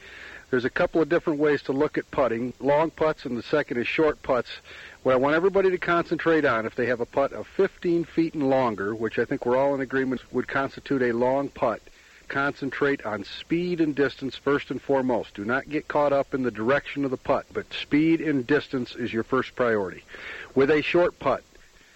[0.50, 3.78] There's a couple of different ways to look at putting long putts, and the second
[3.78, 4.50] is short putts.
[5.04, 8.34] What I want everybody to concentrate on, if they have a putt of 15 feet
[8.36, 11.82] and longer, which I think we're all in agreement would constitute a long putt,
[12.28, 15.34] concentrate on speed and distance first and foremost.
[15.34, 18.96] Do not get caught up in the direction of the putt, but speed and distance
[18.96, 20.04] is your first priority.
[20.54, 21.44] With a short putt,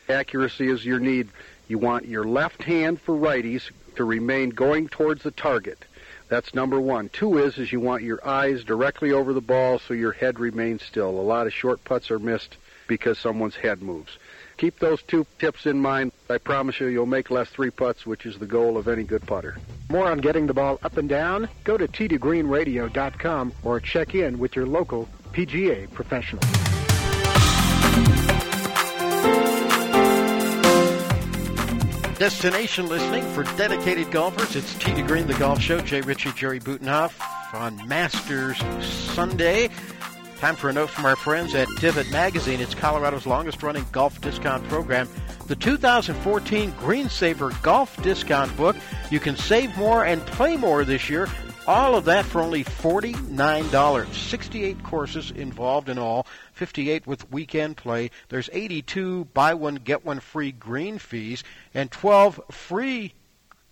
[0.08, 1.30] accuracy is your need.
[1.68, 5.86] You want your left hand for righties to remain going towards the target.
[6.30, 7.10] That's number one.
[7.10, 10.84] Two is is you want your eyes directly over the ball so your head remains
[10.84, 11.10] still.
[11.10, 12.56] A lot of short putts are missed
[12.88, 14.18] because someone's head moves.
[14.58, 16.12] Keep those two tips in mind.
[16.30, 19.26] I promise you, you'll make less three putts, which is the goal of any good
[19.26, 19.58] putter.
[19.90, 21.50] More on getting the ball up and down?
[21.64, 26.44] Go to teetogreenradio.com or check in with your local PGA professional.
[32.20, 34.54] Destination listening for dedicated golfers.
[34.54, 35.80] It's to Green, the golf show.
[35.80, 37.14] Jay Ritchie, Jerry Butenhoff
[37.54, 39.70] on Masters Sunday.
[40.38, 42.60] Time for a note from our friends at Divot Magazine.
[42.60, 45.08] It's Colorado's longest running golf discount program.
[45.48, 48.76] The 2014 Greensaver Golf Discount Book.
[49.10, 51.30] You can save more and play more this year.
[51.70, 54.14] All of that for only $49.
[54.16, 58.10] 68 courses involved in all, 58 with weekend play.
[58.30, 61.44] There's 82 buy one, get one free green fees,
[61.76, 63.14] and 12 free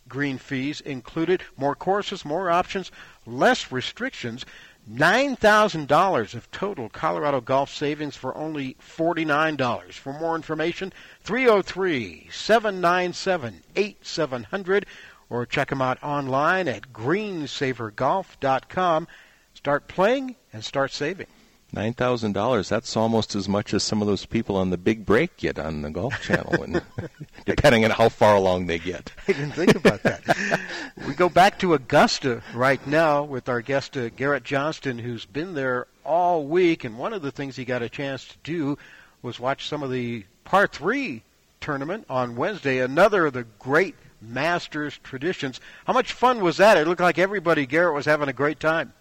[0.08, 1.42] green fees included.
[1.58, 2.92] More courses, more options,
[3.26, 4.46] less restrictions.
[4.88, 9.94] $9,000 of total Colorado golf savings for only $49.
[9.94, 10.94] For more information,
[11.24, 14.86] 303 797 8700
[15.30, 19.08] or check them out online at greensavergolf.com.
[19.54, 21.28] Start playing and start saving.
[21.74, 22.70] Nine thousand dollars.
[22.70, 25.82] That's almost as much as some of those people on the Big Break get on
[25.82, 26.82] the Golf Channel, and
[27.46, 29.12] depending on how far along they get.
[29.28, 30.62] I didn't think about that.
[31.08, 35.56] we go back to Augusta right now with our guest uh, Garrett Johnston, who's been
[35.56, 38.78] there all week, and one of the things he got a chance to do
[39.22, 41.22] was watch some of the par three
[41.60, 42.80] tournament on Wednesday.
[42.80, 45.60] Another of the great Masters traditions.
[45.86, 46.78] How much fun was that?
[46.78, 48.94] It looked like everybody, Garrett, was having a great time.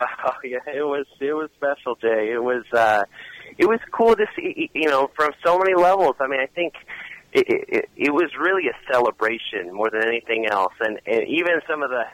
[0.24, 2.30] Oh yeah, it was it was special, Jay.
[2.32, 3.04] It was uh,
[3.56, 6.14] it was cool to see, you know, from so many levels.
[6.20, 6.74] I mean, I think
[7.32, 11.82] it, it, it was really a celebration more than anything else, and, and even some
[11.82, 12.04] of the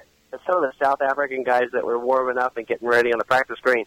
[0.47, 3.24] some of the South African guys that were warming up and getting ready on the
[3.24, 3.85] practice green,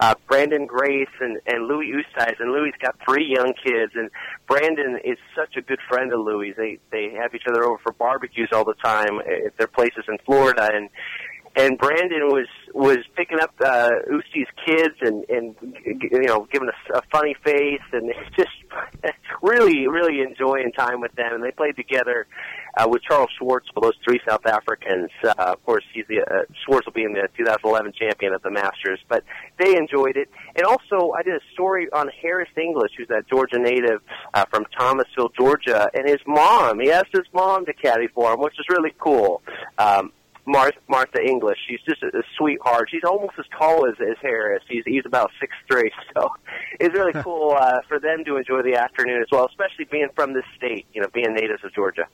[0.00, 2.40] uh, Branden Grace and, and Louis Oosthuizen.
[2.40, 4.10] And Louis got three young kids, and
[4.48, 6.52] Branden is such a good friend of Louis.
[6.56, 10.18] They they have each other over for barbecues all the time at their places in
[10.24, 10.88] Florida, and
[11.56, 16.98] and Branden was was picking up uh, Usti's kids and and you know giving a,
[16.98, 18.50] a funny face and just
[19.42, 21.32] really really enjoying time with them.
[21.32, 22.26] And they played together
[22.76, 25.10] uh, with Charl Schwartzel, those three South Africans.
[25.24, 28.50] Uh, of course, he's the uh, Schwartz will be in the 2011 champion of the
[28.50, 29.24] Masters, but
[29.58, 30.28] they enjoyed it.
[30.56, 34.02] And also, I did a story on Harris English, who's that Georgia native
[34.34, 36.80] uh, from Thomasville, Georgia, and his mom.
[36.80, 39.40] He asked his mom to caddy for him, which is really cool.
[39.78, 40.12] Um,
[40.46, 41.58] Martha, Martha English.
[41.68, 42.88] She's just a, a sweetheart.
[42.90, 44.62] She's almost as tall as, as Harris.
[44.68, 45.90] He's he's about six three.
[46.16, 46.30] So
[46.80, 50.32] it's really cool uh, for them to enjoy the afternoon as well, especially being from
[50.32, 50.86] this state.
[50.94, 52.06] You know, being natives of Georgia.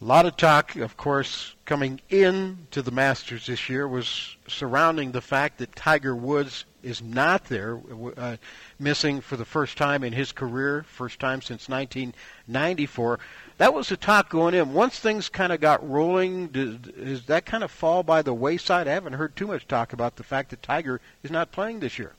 [0.00, 5.12] A lot of talk, of course, coming in to the Masters this year was surrounding
[5.12, 7.80] the fact that Tiger Woods is not there,
[8.16, 8.36] uh,
[8.78, 13.18] missing for the first time in his career, first time since 1994
[13.58, 14.72] that was the talk going in.
[14.72, 18.88] Once things kind of got rolling, does, that kind of fall by the wayside?
[18.88, 21.98] I haven't heard too much talk about the fact that Tiger is not playing this
[21.98, 22.14] year.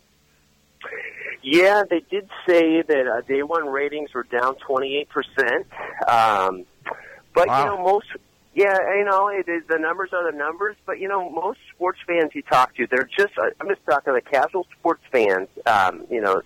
[1.43, 5.07] Yeah, they did say that uh, day one ratings were down 28%.
[6.07, 6.65] Um,
[7.33, 7.59] but, wow.
[7.59, 8.07] you know, most,
[8.55, 11.99] yeah, you know, it is, the numbers are the numbers, but, you know, most sports
[12.07, 16.21] fans you talk to, they're just, I'm just talking to casual sports fans, um, you
[16.21, 16.41] know,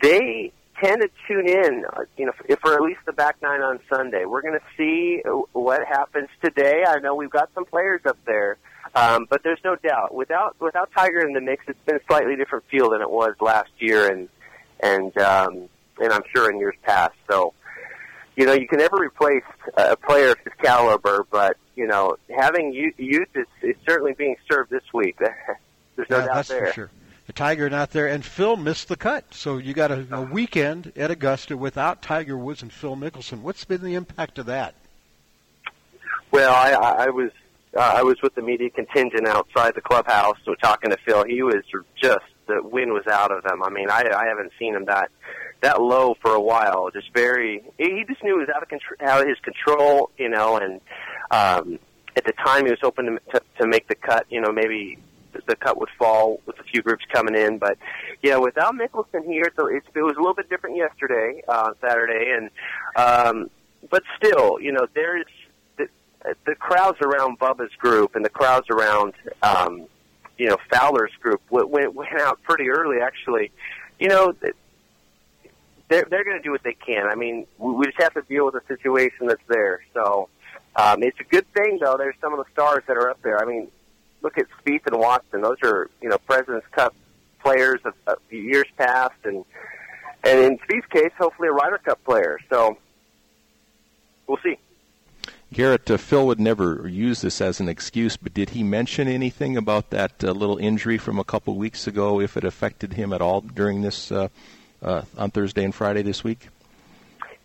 [0.00, 0.52] they
[0.82, 3.78] tend to tune in, uh, you know, if for at least the back nine on
[3.88, 4.24] Sunday.
[4.24, 5.22] We're going to see
[5.52, 6.84] what happens today.
[6.86, 8.56] I know we've got some players up there,
[8.94, 12.36] um, but there's no doubt without without Tiger in the mix, it's been a slightly
[12.36, 14.28] different feel than it was last year, and
[14.80, 15.68] and um,
[16.00, 17.14] and I'm sure in years past.
[17.30, 17.54] So,
[18.36, 19.44] you know, you can never replace
[19.76, 24.70] a player of his caliber, but you know, having youth is, is certainly being served
[24.70, 25.16] this week.
[25.96, 26.66] there's no yeah, doubt that's there.
[26.68, 26.90] For sure
[27.32, 29.34] Tiger not there, and Phil missed the cut.
[29.34, 33.40] So you got a, a weekend at Augusta without Tiger Woods and Phil Mickelson.
[33.40, 34.74] What's been the impact of that?
[36.30, 37.30] Well, I, I was
[37.76, 41.42] uh, I was with the media contingent outside the clubhouse, so talking to Phil, he
[41.42, 41.62] was
[42.00, 43.62] just the wind was out of him.
[43.62, 45.10] I mean, I I haven't seen him that
[45.62, 46.90] that low for a while.
[46.90, 50.28] Just very, he just knew it was out of control, out of his control, you
[50.28, 50.56] know.
[50.58, 50.80] And
[51.30, 51.78] um,
[52.16, 54.26] at the time, he was hoping to, to to make the cut.
[54.30, 54.98] You know, maybe
[55.46, 57.58] the cut would fall with a few groups coming in.
[57.58, 57.78] But
[58.22, 62.32] yeah, without Mickelson here, so it, it was a little bit different yesterday uh, Saturday,
[62.36, 62.50] and
[62.96, 63.50] um,
[63.90, 65.26] but still, you know, there's
[66.44, 69.86] the crowds around Bubba's group and the crowds around, um,
[70.38, 73.52] you know, Fowler's group went, went, went out pretty early, actually.
[73.98, 74.34] You know,
[75.88, 77.06] they're, they're going to do what they can.
[77.06, 79.84] I mean, we, we just have to deal with the situation that's there.
[79.94, 80.28] So,
[80.74, 81.96] um, it's a good thing, though.
[81.96, 83.40] There's some of the stars that are up there.
[83.40, 83.68] I mean,
[84.26, 85.40] look at Spieth and Watson.
[85.40, 86.94] Those are, you know, President's Cup
[87.40, 89.44] players of, of years past, and
[90.24, 92.40] and in Spieth's case, hopefully a Ryder Cup player.
[92.50, 92.76] So
[94.26, 94.58] we'll see.
[95.52, 99.56] Garrett, uh, Phil would never use this as an excuse, but did he mention anything
[99.56, 103.22] about that uh, little injury from a couple weeks ago, if it affected him at
[103.22, 104.26] all during this uh,
[104.82, 106.48] uh, on Thursday and Friday this week?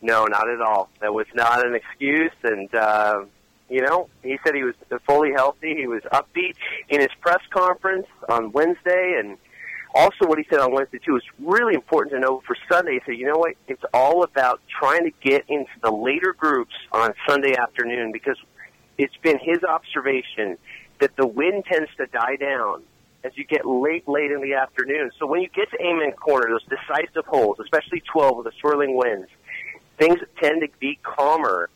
[0.01, 0.89] No, not at all.
[0.99, 3.25] That was not an excuse, and uh,
[3.71, 4.75] you know, he said he was
[5.07, 5.75] fully healthy.
[5.75, 6.55] He was upbeat
[6.89, 9.37] in his press conference on Wednesday, and
[9.95, 12.95] also what he said on Wednesday too is really important to know for Sunday.
[12.95, 13.55] He said, you know what?
[13.69, 18.37] It's all about trying to get into the later groups on Sunday afternoon because
[18.97, 20.57] it's been his observation
[20.99, 22.83] that the wind tends to die down
[23.23, 25.11] as you get late, late in the afternoon.
[25.17, 28.97] So when you get to Amen Corner, those decisive holes, especially 12 with the swirling
[28.97, 29.29] winds,
[29.97, 31.69] things tend to be calmer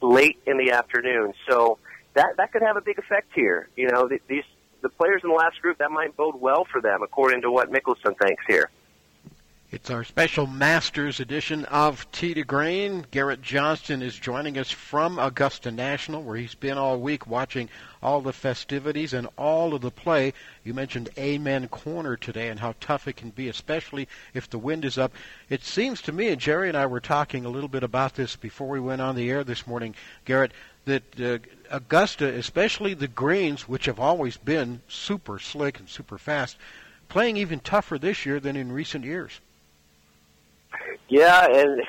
[0.00, 1.32] late in the afternoon.
[1.48, 1.78] So
[2.14, 3.68] that that could have a big effect here.
[3.76, 4.44] You know, these
[4.82, 7.70] the players in the last group, that might bode well for them, according to what
[7.70, 8.70] Mickelson thinks here.
[9.72, 13.04] It's our special Masters edition of Tee to Green.
[13.10, 17.68] Garrett Johnston is joining us from Augusta National, where he's been all week watching
[18.00, 20.34] all the festivities and all of the play.
[20.62, 24.84] You mentioned Amen Corner today and how tough it can be, especially if the wind
[24.84, 25.12] is up.
[25.48, 28.36] It seems to me, and Jerry and I were talking a little bit about this
[28.36, 30.52] before we went on the air this morning, Garrett,
[30.84, 31.38] that uh,
[31.72, 36.56] Augusta, especially the greens, which have always been super slick and super fast,
[37.08, 39.40] playing even tougher this year than in recent years.
[41.08, 41.82] Yeah, and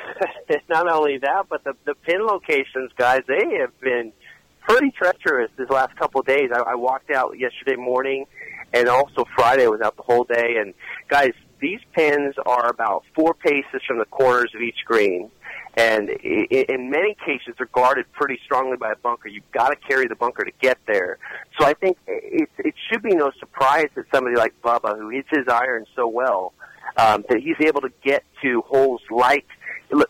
[0.70, 4.14] not only that, but the the pin locations, guys, they have been
[4.62, 6.50] pretty treacherous these last couple of days.
[6.54, 8.26] I, I walked out yesterday morning,
[8.74, 10.58] and also Friday was out the whole day.
[10.60, 10.74] And
[11.08, 15.32] guys, these pins are about four paces from the corners of each green
[15.78, 19.30] and in many cases they're guarded pretty strongly by a bunker.
[19.30, 21.20] You've got to carry the bunker to get there.
[21.60, 25.30] So I think it, it should be no surprise that somebody like Bubba, who hits
[25.30, 26.54] his iron so well,
[26.98, 29.46] um, that he's able to get to holes like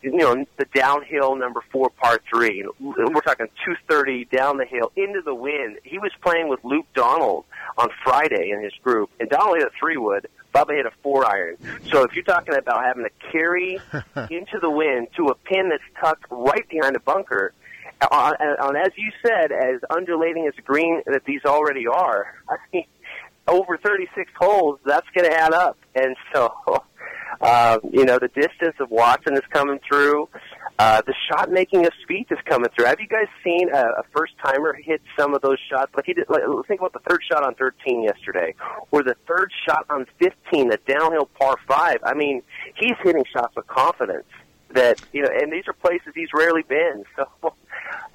[0.01, 2.65] you know the downhill number four par three.
[2.79, 5.77] We're talking 230 down the hill into the wind.
[5.83, 7.45] He was playing with Luke Donald
[7.77, 10.27] on Friday in his group, and Donald hit a three wood.
[10.55, 11.57] Bubba hit a four iron.
[11.91, 13.79] So if you're talking about having to carry
[14.31, 17.53] into the wind to a pin that's tucked right behind a bunker,
[18.11, 22.85] on, on as you said, as undulating as green that these already are, I mean,
[23.47, 25.77] over 36 holes, that's going to add up.
[25.95, 26.53] And so,
[27.41, 30.29] uh, you know, the distance of Watson is coming through.
[30.79, 32.85] Uh, the shot making of Spieth is coming through.
[32.85, 35.91] Have you guys seen a, a first timer hit some of those shots?
[35.95, 36.29] Like he did.
[36.29, 38.53] Like, think about the third shot on 13 yesterday,
[38.91, 41.97] or the third shot on 15, the downhill par five.
[42.03, 42.43] I mean,
[42.75, 44.27] he's hitting shots with confidence
[44.69, 47.03] that you know, and these are places he's rarely been.
[47.39, 47.53] So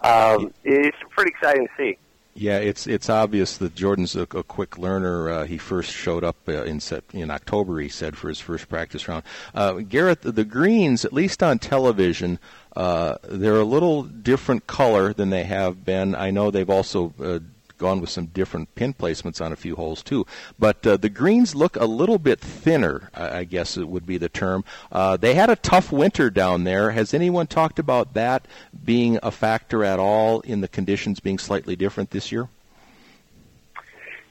[0.05, 1.99] um, it's pretty exciting to see.
[2.35, 5.31] Yeah, it's it's obvious that Jordan's a, a quick learner.
[5.31, 6.81] Uh, he first showed up uh, in
[7.13, 9.25] in October, he said, for his first practice round.
[9.55, 12.39] Uh, Garrett, the, greens, at least on television,
[12.75, 16.15] uh, they're a little different color than they have been.
[16.15, 17.41] I know they've also uh,
[17.83, 20.25] gone with some different pin placements on a few holes too.
[20.59, 24.29] But uh, the greens look a little bit thinner, I guess it would be the
[24.29, 24.65] term.
[24.91, 26.93] Uh, they had a tough winter down there.
[26.93, 28.47] Has anyone talked about that
[28.85, 32.49] being a factor at all in the conditions being slightly different this year?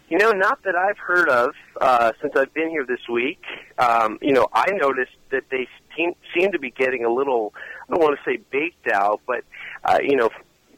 [0.09, 3.41] You know, not that I've heard of uh, since I've been here this week.
[3.77, 7.53] Um, you know, I noticed that they seem, seem to be getting a little,
[7.87, 9.43] I don't want to say baked out, but,
[9.83, 10.29] uh, you know,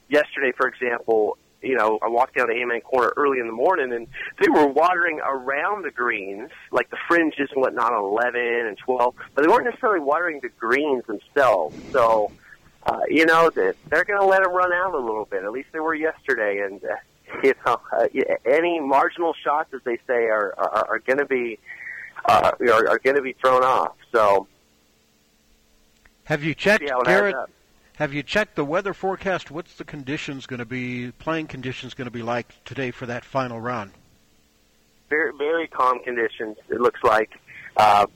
[0.09, 3.93] yesterday, for example, you know, I walked down to Amen Corner early in the morning,
[3.93, 4.07] and
[4.39, 9.15] they were watering around the greens, like the fringes and whatnot on 11 and 12,
[9.33, 11.75] but they weren't necessarily watering the greens themselves.
[11.91, 12.31] So,
[12.85, 15.43] uh, you know, they're going to let them run out a little bit.
[15.43, 16.95] At least they were yesterday, and uh,
[17.43, 18.07] you know, uh,
[18.45, 21.59] any marginal shots, as they say, are are, are going to be
[22.25, 23.95] uh, are, are going to be thrown off.
[24.11, 24.47] So,
[26.25, 27.35] have you checked, Garrett?
[27.97, 29.51] Have you checked the weather forecast?
[29.51, 33.23] What's the conditions going to be, playing conditions going to be like today for that
[33.23, 33.91] final round?
[35.09, 36.57] Very, very calm conditions.
[36.69, 37.31] It looks like.
[37.77, 38.07] Uh,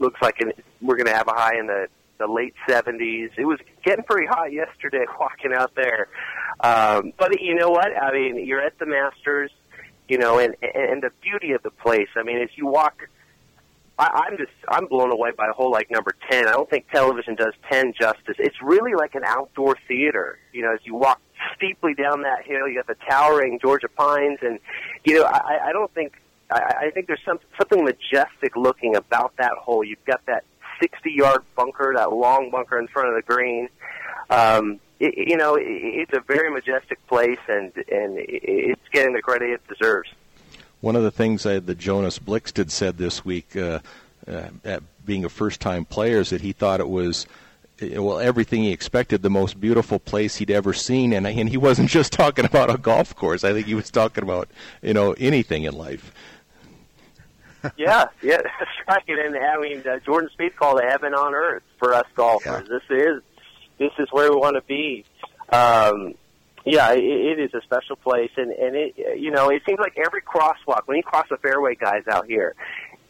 [0.00, 1.86] looks like an, we're going to have a high in the
[2.18, 3.30] the late 70s.
[3.36, 6.08] It was getting pretty hot yesterday walking out there.
[6.60, 7.90] Um, but you know what?
[7.96, 9.50] I mean, you're at the Masters,
[10.08, 12.08] you know, and and the beauty of the place.
[12.16, 13.08] I mean, as you walk
[13.98, 16.48] I, I'm just I'm blown away by a hole like number ten.
[16.48, 18.36] I don't think television does ten justice.
[18.38, 20.38] It's really like an outdoor theater.
[20.52, 21.20] You know, as you walk
[21.56, 22.68] steeply down that hill.
[22.68, 24.58] You got the towering Georgia pines, and
[25.04, 26.14] you know, I, I don't think
[26.50, 29.84] I, I think there's some, something majestic looking about that hole.
[29.84, 30.44] You've got that
[30.80, 33.68] 60 yard bunker, that long bunker in front of the green.
[34.30, 39.22] Um, it, you know, it, it's a very majestic place, and and it's getting the
[39.22, 40.08] credit it deserves.
[40.84, 43.78] One of the things uh, that Jonas Blixt said this week, uh,
[44.28, 47.26] uh, at being a first-time player, is that he thought it was
[47.80, 51.56] uh, well everything he expected, the most beautiful place he'd ever seen, and and he
[51.56, 53.44] wasn't just talking about a golf course.
[53.44, 54.50] I think he was talking about
[54.82, 56.12] you know anything in life.
[57.78, 59.02] yeah, yeah, that's right.
[59.08, 62.68] And I mean, uh, Jordan Spieth called it heaven on earth for us golfers.
[62.70, 62.78] Yeah.
[62.78, 63.22] This is
[63.78, 65.06] this is where we want to be.
[65.48, 66.12] Um,
[66.64, 69.98] yeah, it, it is a special place, and and it you know it seems like
[69.98, 72.54] every crosswalk when you cross the fairway, guys out here,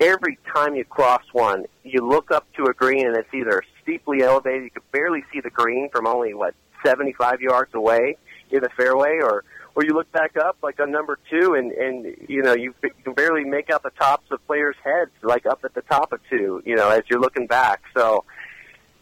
[0.00, 4.22] every time you cross one, you look up to a green and it's either steeply
[4.22, 8.16] elevated, you can barely see the green from only what 75 yards away
[8.50, 9.44] in the fairway, or
[9.76, 12.90] or you look back up like on number two and and you know you, you
[13.04, 16.20] can barely make out the tops of players' heads like up at the top of
[16.28, 17.82] two, you know, as you're looking back.
[17.94, 18.24] So,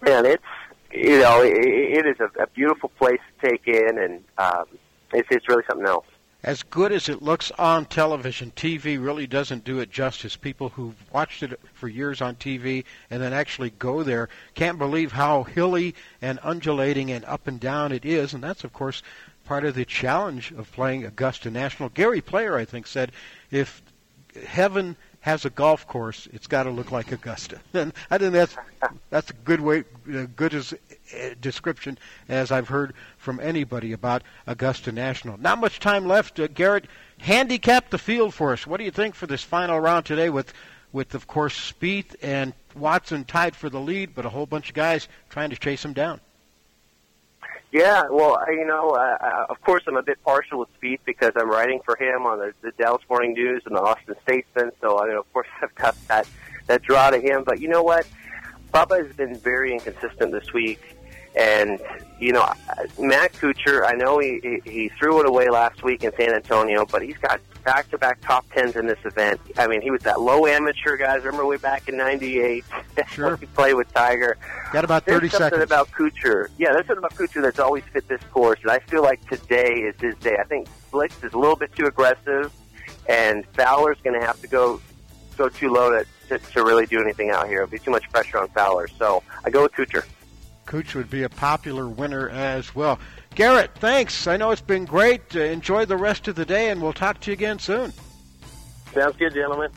[0.03, 0.43] man, it's
[0.93, 4.65] you know, it, it is a, a beautiful place to take in, and um,
[5.13, 6.07] it's it's really something else.
[6.45, 10.35] As good as it looks on television, TV really doesn't do it justice.
[10.35, 15.13] People who've watched it for years on TV and then actually go there can't believe
[15.13, 19.03] how hilly and undulating and up and down it is, and that's of course
[19.45, 21.89] part of the challenge of playing Augusta National.
[21.91, 23.13] Gary Player, I think, said
[23.51, 23.81] if
[24.45, 27.61] heaven has a golf course, it's got to look like Augusta.
[27.75, 28.57] And I think that's
[29.09, 29.85] that's a good way,
[30.37, 31.97] good as uh, description
[32.29, 35.39] as I've heard from anybody about Augusta National.
[35.39, 36.87] Not much time left, uh, Garrett.
[37.19, 38.67] Handicap the field for us.
[38.67, 40.29] What do you think for this final round today?
[40.29, 40.53] With,
[40.93, 44.75] with of course Spieth and Watson tied for the lead, but a whole bunch of
[44.75, 46.21] guys trying to chase him down.
[47.73, 51.33] Yeah, well, I, you know, uh, of course, I'm a bit partial with Spieth because
[51.37, 54.73] I'm writing for him on the, the Dallas Morning News and the Austin Statesman.
[54.83, 56.29] So, I mean, of course, I've got that
[56.67, 57.45] that draw to him.
[57.45, 58.07] But you know what?
[58.75, 60.81] Bubba has been very inconsistent this week,
[61.37, 61.81] and
[62.23, 62.49] you know,
[63.01, 63.85] Matt Kuchar.
[63.85, 67.41] I know he he, threw it away last week in San Antonio, but he's got
[67.65, 69.41] back-to-back top tens in this event.
[69.57, 71.25] I mean, he was that low amateur guys.
[71.25, 72.65] Remember way back in '98?
[73.09, 73.37] Sure.
[73.37, 74.37] he played with Tiger.
[74.73, 75.65] Got about thirty there's something seconds.
[75.65, 76.49] about Kuchar.
[76.59, 79.73] Yeah, there's something about Kuchar that's always fit this course, and I feel like today
[79.73, 80.37] is his day.
[80.39, 82.53] I think Blixt is a little bit too aggressive,
[83.09, 84.81] and Fowler's going to have to go
[85.37, 87.63] go too low to, to to really do anything out here.
[87.63, 88.87] It'll be too much pressure on Fowler.
[88.87, 90.05] So I go with Kuchar.
[90.67, 92.99] Kuchar would be a popular winner as well.
[93.35, 94.27] Garrett, thanks.
[94.27, 95.35] I know it's been great.
[95.35, 97.93] Uh, enjoy the rest of the day, and we'll talk to you again soon.
[98.95, 99.71] Sounds good, gentlemen.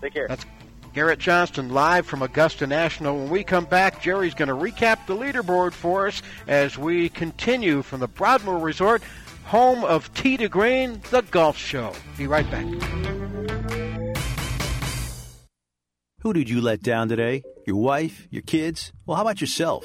[0.00, 0.26] Take care.
[0.28, 0.44] That's
[0.92, 3.16] Garrett Johnston live from Augusta National.
[3.18, 7.82] When we come back, Jerry's going to recap the leaderboard for us as we continue
[7.82, 9.02] from the Broadmoor Resort,
[9.44, 11.92] home of Tee to Green, the golf show.
[12.16, 12.64] Be right back.
[16.20, 17.42] Who did you let down today?
[17.66, 18.26] Your wife?
[18.30, 18.92] Your kids?
[19.04, 19.84] Well, how about yourself?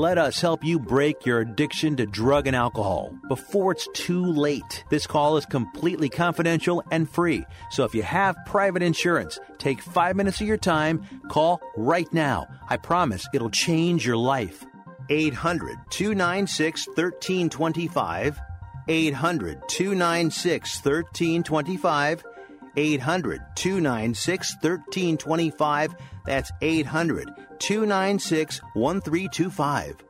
[0.00, 4.82] Let us help you break your addiction to drug and alcohol before it's too late.
[4.88, 7.44] This call is completely confidential and free.
[7.70, 12.46] So if you have private insurance, take five minutes of your time, call right now.
[12.70, 14.64] I promise it'll change your life.
[15.10, 18.40] 800 296 1325.
[18.88, 22.24] 800 296 1325.
[22.76, 25.96] 800 296 1325.
[26.26, 30.09] That's 800 296 1325.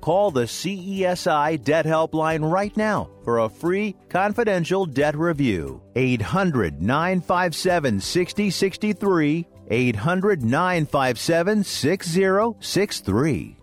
[0.00, 5.82] Call the CESI Debt Helpline right now for a free confidential debt review.
[5.94, 9.46] 800 957 6063.
[9.70, 13.56] 800 957 6063.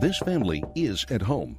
[0.00, 1.58] This family is at home,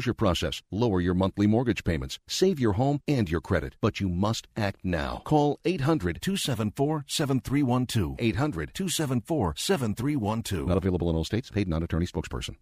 [0.00, 4.46] process, lower your monthly mortgage payments, save your home and your credit, but you must
[4.56, 5.22] act now.
[5.24, 8.16] Call 800 274 7312.
[8.18, 10.68] 800 274 7312.
[10.68, 11.50] Not available in all states.
[11.50, 12.56] Paid non attorney spokesperson.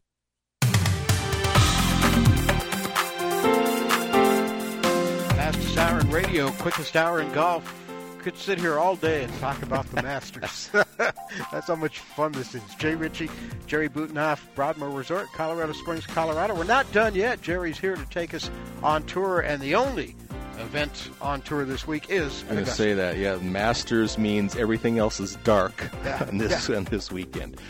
[5.36, 7.85] Fastest hour in radio, quickest hour in golf.
[8.26, 10.68] Could sit here all day and talk about the Masters.
[10.98, 12.62] That's how much fun this is.
[12.74, 13.30] Jay Ritchie,
[13.68, 16.52] Jerry Butenhoff, Broadmoor Resort, Colorado Springs, Colorado.
[16.56, 17.40] We're not done yet.
[17.40, 18.50] Jerry's here to take us
[18.82, 20.16] on tour, and the only
[20.58, 22.42] event on tour this week is.
[22.48, 23.16] I'm going to say that.
[23.16, 26.78] Yeah, Masters means everything else is dark Yeah, on this yeah.
[26.78, 27.60] on this weekend.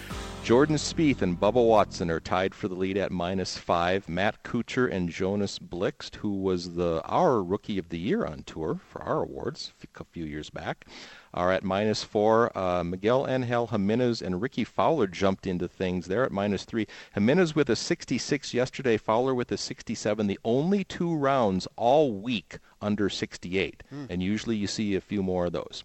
[0.47, 4.09] Jordan Spieth and Bubba Watson are tied for the lead at minus five.
[4.09, 8.79] Matt Kuchar and Jonas Blixt, who was the our rookie of the year on tour
[8.89, 10.87] for our awards a few years back,
[11.35, 12.57] are at minus four.
[12.57, 16.07] Uh, Miguel Angel Jimenez and Rickie Fowler jumped into things.
[16.07, 16.87] They're at minus three.
[17.15, 18.97] Jimenez with a 66 yesterday.
[18.99, 20.29] Fowler with a 67.
[20.29, 24.05] The only two rounds all week under 68, Hmm.
[24.09, 25.83] and usually you see a few more of those.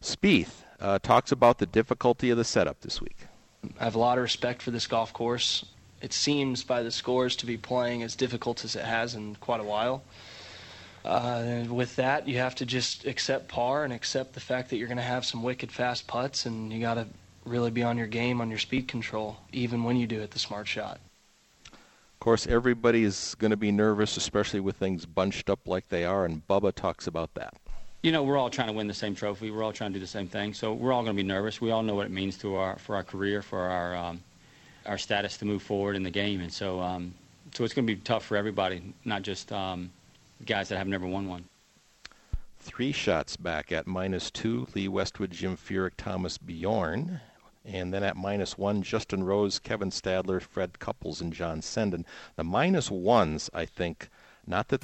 [0.00, 3.26] Spieth uh, talks about the difficulty of the setup this week.
[3.82, 5.64] I have a lot of respect for this golf course.
[6.00, 9.60] It seems by the scores to be playing as difficult as it has in quite
[9.60, 10.02] a while.
[11.04, 14.76] Uh, and with that, you have to just accept par and accept the fact that
[14.76, 17.06] you're going to have some wicked fast putts, and you got to
[17.44, 20.38] really be on your game on your speed control, even when you do hit the
[20.38, 21.00] smart shot.
[21.72, 26.04] Of course, everybody is going to be nervous, especially with things bunched up like they
[26.04, 27.54] are, and Bubba talks about that.
[28.02, 29.50] You know, we're all trying to win the same trophy.
[29.50, 30.54] We're all trying to do the same thing.
[30.54, 31.60] So we're all going to be nervous.
[31.60, 34.20] We all know what it means to our for our career, for our um,
[34.86, 36.40] our status to move forward in the game.
[36.40, 37.14] And so, um,
[37.54, 39.90] so it's going to be tough for everybody, not just um,
[40.44, 41.44] guys that have never won one.
[42.58, 47.20] Three shots back at minus two, Lee Westwood, Jim Furyk, Thomas Bjorn.
[47.64, 52.04] And then at minus one, Justin Rose, Kevin Stadler, Fred Couples, and John Senden.
[52.34, 54.08] The minus ones, I think,
[54.46, 54.82] not that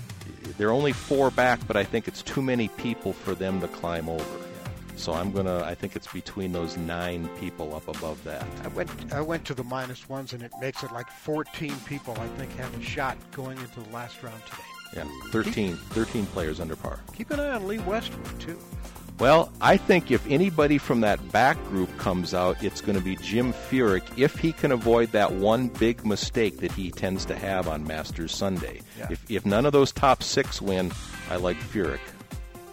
[0.56, 4.08] they're only four back, but I think it's too many people for them to climb
[4.08, 4.24] over.
[4.96, 5.62] So I'm gonna.
[5.62, 8.44] I think it's between those nine people up above that.
[8.64, 12.16] I went I went to the minus ones, and it makes it like 14 people,
[12.18, 14.62] I think, have a shot going into the last round today.
[14.96, 16.98] Yeah, 13, 13 players under par.
[17.14, 18.58] Keep an eye on Lee Westwood, too.
[19.18, 23.16] Well, I think if anybody from that back group comes out, it's going to be
[23.16, 27.66] Jim Furyk if he can avoid that one big mistake that he tends to have
[27.66, 28.80] on Masters Sunday.
[28.96, 29.08] Yeah.
[29.10, 30.92] If, if none of those top six win,
[31.30, 31.98] I like Furyk.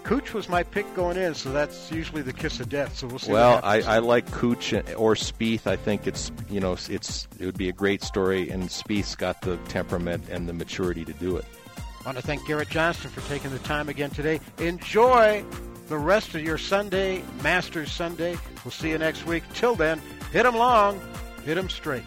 [0.04, 2.96] Cooch was my pick going in, so that's usually the kiss of death.
[2.96, 3.32] So we'll see.
[3.32, 3.82] Well, I.
[3.82, 5.66] I like Cooch or Spieth.
[5.66, 9.42] I think it's you know it's it would be a great story, and Spieth's got
[9.42, 11.46] the temperament and the maturity to do it.
[11.78, 14.40] I want to thank Garrett Johnston for taking the time again today.
[14.60, 15.44] Enjoy
[15.88, 18.38] the rest of your Sunday, Masters Sunday.
[18.64, 19.44] We'll see you next week.
[19.54, 21.00] Till then, hit hit 'em long,
[21.44, 22.04] hit hit 'em straight.